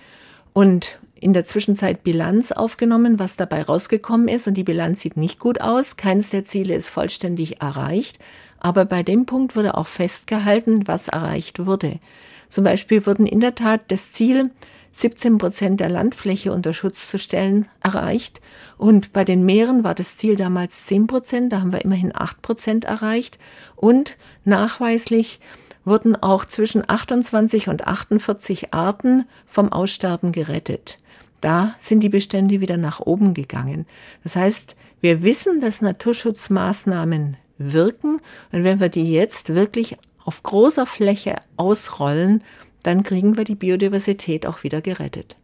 und 0.53 0.97
in 1.15 1.33
der 1.33 1.43
Zwischenzeit 1.43 2.05
Bilanz 2.05 2.53
aufgenommen, 2.53 3.19
was 3.19 3.35
dabei 3.35 3.61
rausgekommen 3.61 4.29
ist. 4.29 4.47
Und 4.47 4.53
die 4.53 4.63
Bilanz 4.63 5.01
sieht 5.01 5.17
nicht 5.17 5.39
gut 5.39 5.59
aus. 5.59 5.97
Keines 5.97 6.29
der 6.29 6.45
Ziele 6.45 6.73
ist 6.73 6.87
vollständig 6.87 7.61
erreicht. 7.61 8.17
Aber 8.59 8.85
bei 8.85 9.03
dem 9.03 9.25
Punkt 9.25 9.57
wurde 9.57 9.75
auch 9.75 9.87
festgehalten, 9.87 10.87
was 10.87 11.09
erreicht 11.09 11.65
wurde. 11.65 11.99
Zum 12.47 12.63
Beispiel 12.63 13.05
wurden 13.05 13.27
in 13.27 13.41
der 13.41 13.55
Tat 13.55 13.81
das 13.89 14.13
Ziel, 14.13 14.51
17 14.93 15.37
Prozent 15.37 15.79
der 15.79 15.89
Landfläche 15.89 16.51
unter 16.51 16.73
Schutz 16.73 17.09
zu 17.09 17.17
stellen, 17.17 17.67
erreicht. 17.81 18.41
Und 18.77 19.13
bei 19.13 19.23
den 19.23 19.45
Meeren 19.45 19.83
war 19.83 19.95
das 19.95 20.17
Ziel 20.17 20.35
damals 20.35 20.85
10 20.85 21.07
Prozent, 21.07 21.53
da 21.53 21.61
haben 21.61 21.71
wir 21.71 21.83
immerhin 21.83 22.11
8 22.13 22.41
Prozent 22.41 22.85
erreicht. 22.85 23.39
Und 23.75 24.17
nachweislich 24.43 25.39
wurden 25.85 26.15
auch 26.15 26.45
zwischen 26.45 26.87
28 26.87 27.69
und 27.69 27.87
48 27.87 28.73
Arten 28.73 29.25
vom 29.45 29.71
Aussterben 29.71 30.31
gerettet. 30.31 30.97
Da 31.39 31.73
sind 31.79 32.01
die 32.01 32.09
Bestände 32.09 32.61
wieder 32.61 32.77
nach 32.77 32.99
oben 32.99 33.33
gegangen. 33.33 33.87
Das 34.23 34.35
heißt, 34.35 34.75
wir 35.01 35.23
wissen, 35.23 35.59
dass 35.59 35.81
Naturschutzmaßnahmen 35.81 37.37
wirken 37.57 38.21
und 38.51 38.63
wenn 38.63 38.79
wir 38.79 38.89
die 38.89 39.11
jetzt 39.11 39.53
wirklich 39.55 39.97
auf 40.23 40.43
großer 40.43 40.85
Fläche 40.85 41.35
ausrollen, 41.57 42.43
dann 42.83 43.03
kriegen 43.03 43.37
wir 43.37 43.43
die 43.43 43.55
Biodiversität 43.55 44.45
auch 44.45 44.63
wieder 44.63 44.81
gerettet. 44.81 45.35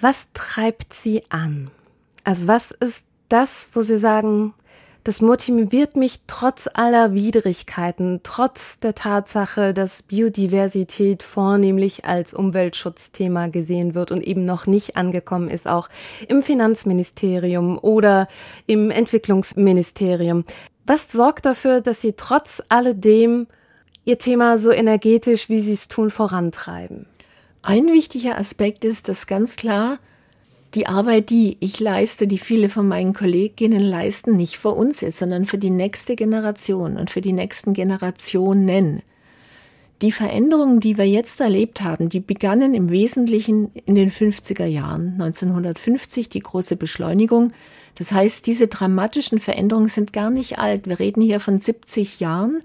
Was 0.00 0.28
treibt 0.34 0.92
Sie 0.92 1.22
an? 1.30 1.70
Also 2.24 2.48
was 2.48 2.70
ist 2.70 3.06
das, 3.28 3.70
wo 3.72 3.82
Sie 3.82 3.98
sagen, 3.98 4.54
das 5.06 5.20
motiviert 5.20 5.94
mich 5.94 6.22
trotz 6.26 6.68
aller 6.74 7.14
Widrigkeiten, 7.14 8.22
trotz 8.24 8.80
der 8.80 8.96
Tatsache, 8.96 9.72
dass 9.72 10.02
Biodiversität 10.02 11.22
vornehmlich 11.22 12.04
als 12.04 12.34
Umweltschutzthema 12.34 13.46
gesehen 13.46 13.94
wird 13.94 14.10
und 14.10 14.20
eben 14.20 14.44
noch 14.44 14.66
nicht 14.66 14.96
angekommen 14.96 15.48
ist, 15.48 15.68
auch 15.68 15.88
im 16.26 16.42
Finanzministerium 16.42 17.78
oder 17.78 18.26
im 18.66 18.90
Entwicklungsministerium. 18.90 20.44
Was 20.86 21.12
sorgt 21.12 21.46
dafür, 21.46 21.80
dass 21.82 22.00
Sie 22.00 22.14
trotz 22.14 22.60
alledem 22.68 23.46
Ihr 24.08 24.18
Thema 24.18 24.60
so 24.60 24.70
energetisch, 24.70 25.48
wie 25.48 25.58
Sie 25.58 25.72
es 25.72 25.88
tun, 25.88 26.10
vorantreiben? 26.10 27.06
Ein 27.62 27.88
wichtiger 27.88 28.38
Aspekt 28.38 28.84
ist, 28.84 29.08
dass 29.08 29.26
ganz 29.26 29.56
klar 29.56 29.98
die 30.74 30.86
Arbeit, 30.86 31.28
die 31.28 31.56
ich 31.58 31.80
leiste, 31.80 32.28
die 32.28 32.38
viele 32.38 32.68
von 32.68 32.86
meinen 32.86 33.14
Kolleginnen 33.14 33.82
leisten, 33.82 34.36
nicht 34.36 34.58
für 34.58 34.70
uns 34.70 35.02
ist, 35.02 35.18
sondern 35.18 35.44
für 35.44 35.58
die 35.58 35.70
nächste 35.70 36.14
Generation 36.14 36.98
und 36.98 37.10
für 37.10 37.20
die 37.20 37.32
nächsten 37.32 37.72
Generationen. 37.72 39.02
Die 40.02 40.12
Veränderungen, 40.12 40.78
die 40.78 40.98
wir 40.98 41.08
jetzt 41.08 41.40
erlebt 41.40 41.80
haben, 41.80 42.08
die 42.08 42.20
begannen 42.20 42.74
im 42.74 42.90
Wesentlichen 42.90 43.72
in 43.86 43.96
den 43.96 44.12
50er 44.12 44.66
Jahren, 44.66 45.14
1950, 45.14 46.28
die 46.28 46.40
große 46.40 46.76
Beschleunigung. 46.76 47.52
Das 47.96 48.12
heißt, 48.12 48.46
diese 48.46 48.68
dramatischen 48.68 49.40
Veränderungen 49.40 49.88
sind 49.88 50.12
gar 50.12 50.30
nicht 50.30 50.58
alt. 50.58 50.86
Wir 50.86 51.00
reden 51.00 51.22
hier 51.22 51.40
von 51.40 51.58
70 51.58 52.20
Jahren 52.20 52.60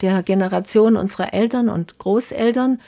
der 0.00 0.22
Generation 0.22 0.96
unserer 0.96 1.34
Eltern 1.34 1.68
und 1.68 1.98
Großeltern. 1.98 2.80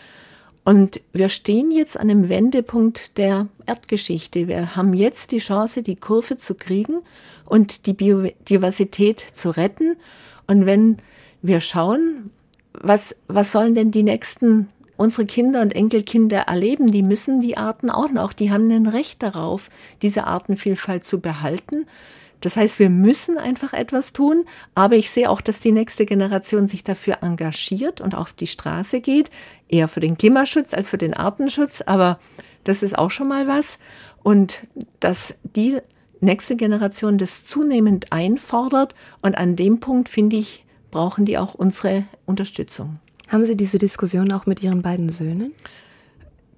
Und 0.64 1.00
wir 1.12 1.28
stehen 1.28 1.70
jetzt 1.70 1.98
an 1.98 2.10
einem 2.10 2.28
Wendepunkt 2.28 3.16
der 3.16 3.46
Erdgeschichte. 3.66 4.48
Wir 4.48 4.76
haben 4.76 4.92
jetzt 4.92 5.32
die 5.32 5.38
Chance, 5.38 5.82
die 5.82 5.96
Kurve 5.96 6.36
zu 6.36 6.54
kriegen 6.54 7.00
und 7.46 7.86
die 7.86 7.94
Biodiversität 7.94 9.24
zu 9.32 9.50
retten. 9.50 9.96
Und 10.46 10.66
wenn 10.66 10.98
wir 11.40 11.60
schauen, 11.60 12.30
was, 12.72 13.16
was 13.28 13.52
sollen 13.52 13.74
denn 13.74 13.90
die 13.90 14.02
nächsten 14.02 14.68
unsere 14.98 15.26
Kinder 15.26 15.62
und 15.62 15.74
Enkelkinder 15.74 16.40
erleben, 16.40 16.88
die 16.88 17.04
müssen 17.04 17.40
die 17.40 17.56
Arten 17.56 17.88
auch 17.88 18.10
noch, 18.10 18.32
die 18.32 18.50
haben 18.50 18.68
ein 18.70 18.86
Recht 18.86 19.22
darauf, 19.22 19.70
diese 20.02 20.26
Artenvielfalt 20.26 21.04
zu 21.04 21.20
behalten. 21.20 21.86
Das 22.40 22.56
heißt, 22.56 22.78
wir 22.78 22.90
müssen 22.90 23.36
einfach 23.36 23.72
etwas 23.72 24.12
tun, 24.12 24.44
aber 24.74 24.96
ich 24.96 25.10
sehe 25.10 25.28
auch, 25.28 25.40
dass 25.40 25.60
die 25.60 25.72
nächste 25.72 26.06
Generation 26.06 26.68
sich 26.68 26.84
dafür 26.84 27.18
engagiert 27.22 28.00
und 28.00 28.14
auf 28.14 28.32
die 28.32 28.46
Straße 28.46 29.00
geht, 29.00 29.30
eher 29.68 29.88
für 29.88 30.00
den 30.00 30.16
Klimaschutz 30.16 30.74
als 30.74 30.88
für 30.88 30.98
den 30.98 31.14
Artenschutz, 31.14 31.82
aber 31.82 32.18
das 32.64 32.82
ist 32.82 32.98
auch 32.98 33.10
schon 33.10 33.28
mal 33.28 33.48
was. 33.48 33.78
Und 34.22 34.62
dass 35.00 35.36
die 35.42 35.78
nächste 36.20 36.56
Generation 36.56 37.18
das 37.18 37.44
zunehmend 37.44 38.12
einfordert 38.12 38.94
und 39.22 39.36
an 39.36 39.56
dem 39.56 39.80
Punkt, 39.80 40.08
finde 40.08 40.36
ich, 40.36 40.64
brauchen 40.90 41.24
die 41.24 41.38
auch 41.38 41.54
unsere 41.54 42.04
Unterstützung. 42.26 42.98
Haben 43.28 43.44
Sie 43.44 43.56
diese 43.56 43.78
Diskussion 43.78 44.32
auch 44.32 44.46
mit 44.46 44.62
Ihren 44.62 44.82
beiden 44.82 45.10
Söhnen? 45.10 45.52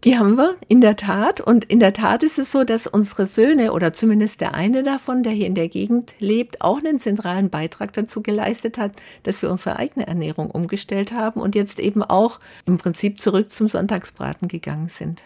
Die 0.05 0.17
haben 0.17 0.37
wir, 0.37 0.57
in 0.69 0.81
der 0.81 0.97
Tat. 0.97 1.41
Und 1.41 1.67
in 1.67 1.79
der 1.79 1.93
Tat 1.93 2.23
ist 2.23 2.39
es 2.39 2.51
so, 2.51 2.65
dass 2.65 2.87
unsere 2.87 3.27
Söhne 3.27 3.73
oder 3.73 3.93
zumindest 3.93 4.41
der 4.41 4.55
eine 4.55 4.83
davon, 4.83 5.23
der 5.23 5.33
hier 5.33 5.47
in 5.47 5.55
der 5.55 5.69
Gegend 5.69 6.15
lebt, 6.19 6.63
auch 6.63 6.79
einen 6.79 6.99
zentralen 6.99 7.51
Beitrag 7.51 7.93
dazu 7.93 8.23
geleistet 8.23 8.79
hat, 8.79 8.93
dass 9.25 9.43
wir 9.43 9.51
unsere 9.51 9.79
eigene 9.79 10.07
Ernährung 10.07 10.51
umgestellt 10.51 11.13
haben 11.13 11.41
und 11.41 11.55
jetzt 11.55 11.81
eben 11.81 12.03
auch 12.03 12.41
im 12.65 12.79
Prinzip 12.79 13.21
zurück 13.21 13.51
zum 13.51 13.69
Sonntagsbraten 13.69 14.49
gegangen 14.49 14.89
sind. 14.89 15.23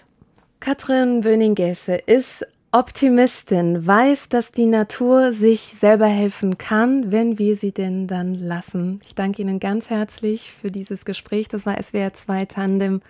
Katrin 0.59 1.21
Böning-Gässe 1.21 1.95
ist 1.95 2.45
Optimistin, 2.73 3.87
weiß, 3.87 4.29
dass 4.31 4.51
die 4.51 4.67
Natur 4.67 5.33
sich 5.33 5.61
selber 5.61 6.07
helfen 6.07 6.59
kann, 6.59 7.13
wenn 7.13 7.39
wir 7.39 7.55
sie 7.55 7.71
denn 7.71 8.09
dann 8.09 8.35
lassen. 8.35 9.01
Ich 9.07 9.15
danke 9.15 9.43
Ihnen 9.43 9.61
ganz 9.61 9.91
herzlich 9.91 10.51
für 10.51 10.73
dieses 10.73 11.05
Gespräch. 11.05 11.47
Das 11.47 11.67
war 11.67 11.81
SWR 11.81 12.13
2 12.13 12.47
Tandem. 12.47 13.01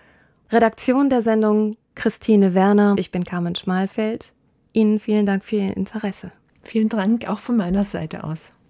Redaktion 0.55 1.11
der 1.11 1.21
Sendung 1.21 1.77
Christine 1.97 2.55
Werner. 2.55 2.95
Ich 2.97 3.11
bin 3.11 3.25
Carmen 3.25 3.57
Schmalfeld. 3.57 4.33
Ihnen 4.73 5.01
vielen 5.01 5.27
Dank 5.27 5.45
für 5.45 5.57
Ihr 5.57 5.77
Interesse. 5.77 6.31
Vielen 6.63 6.89
Dank 6.89 7.29
auch 7.29 7.41
von 7.41 7.57
meiner 7.57 7.85
Seite 7.85 8.23
aus. 8.23 8.53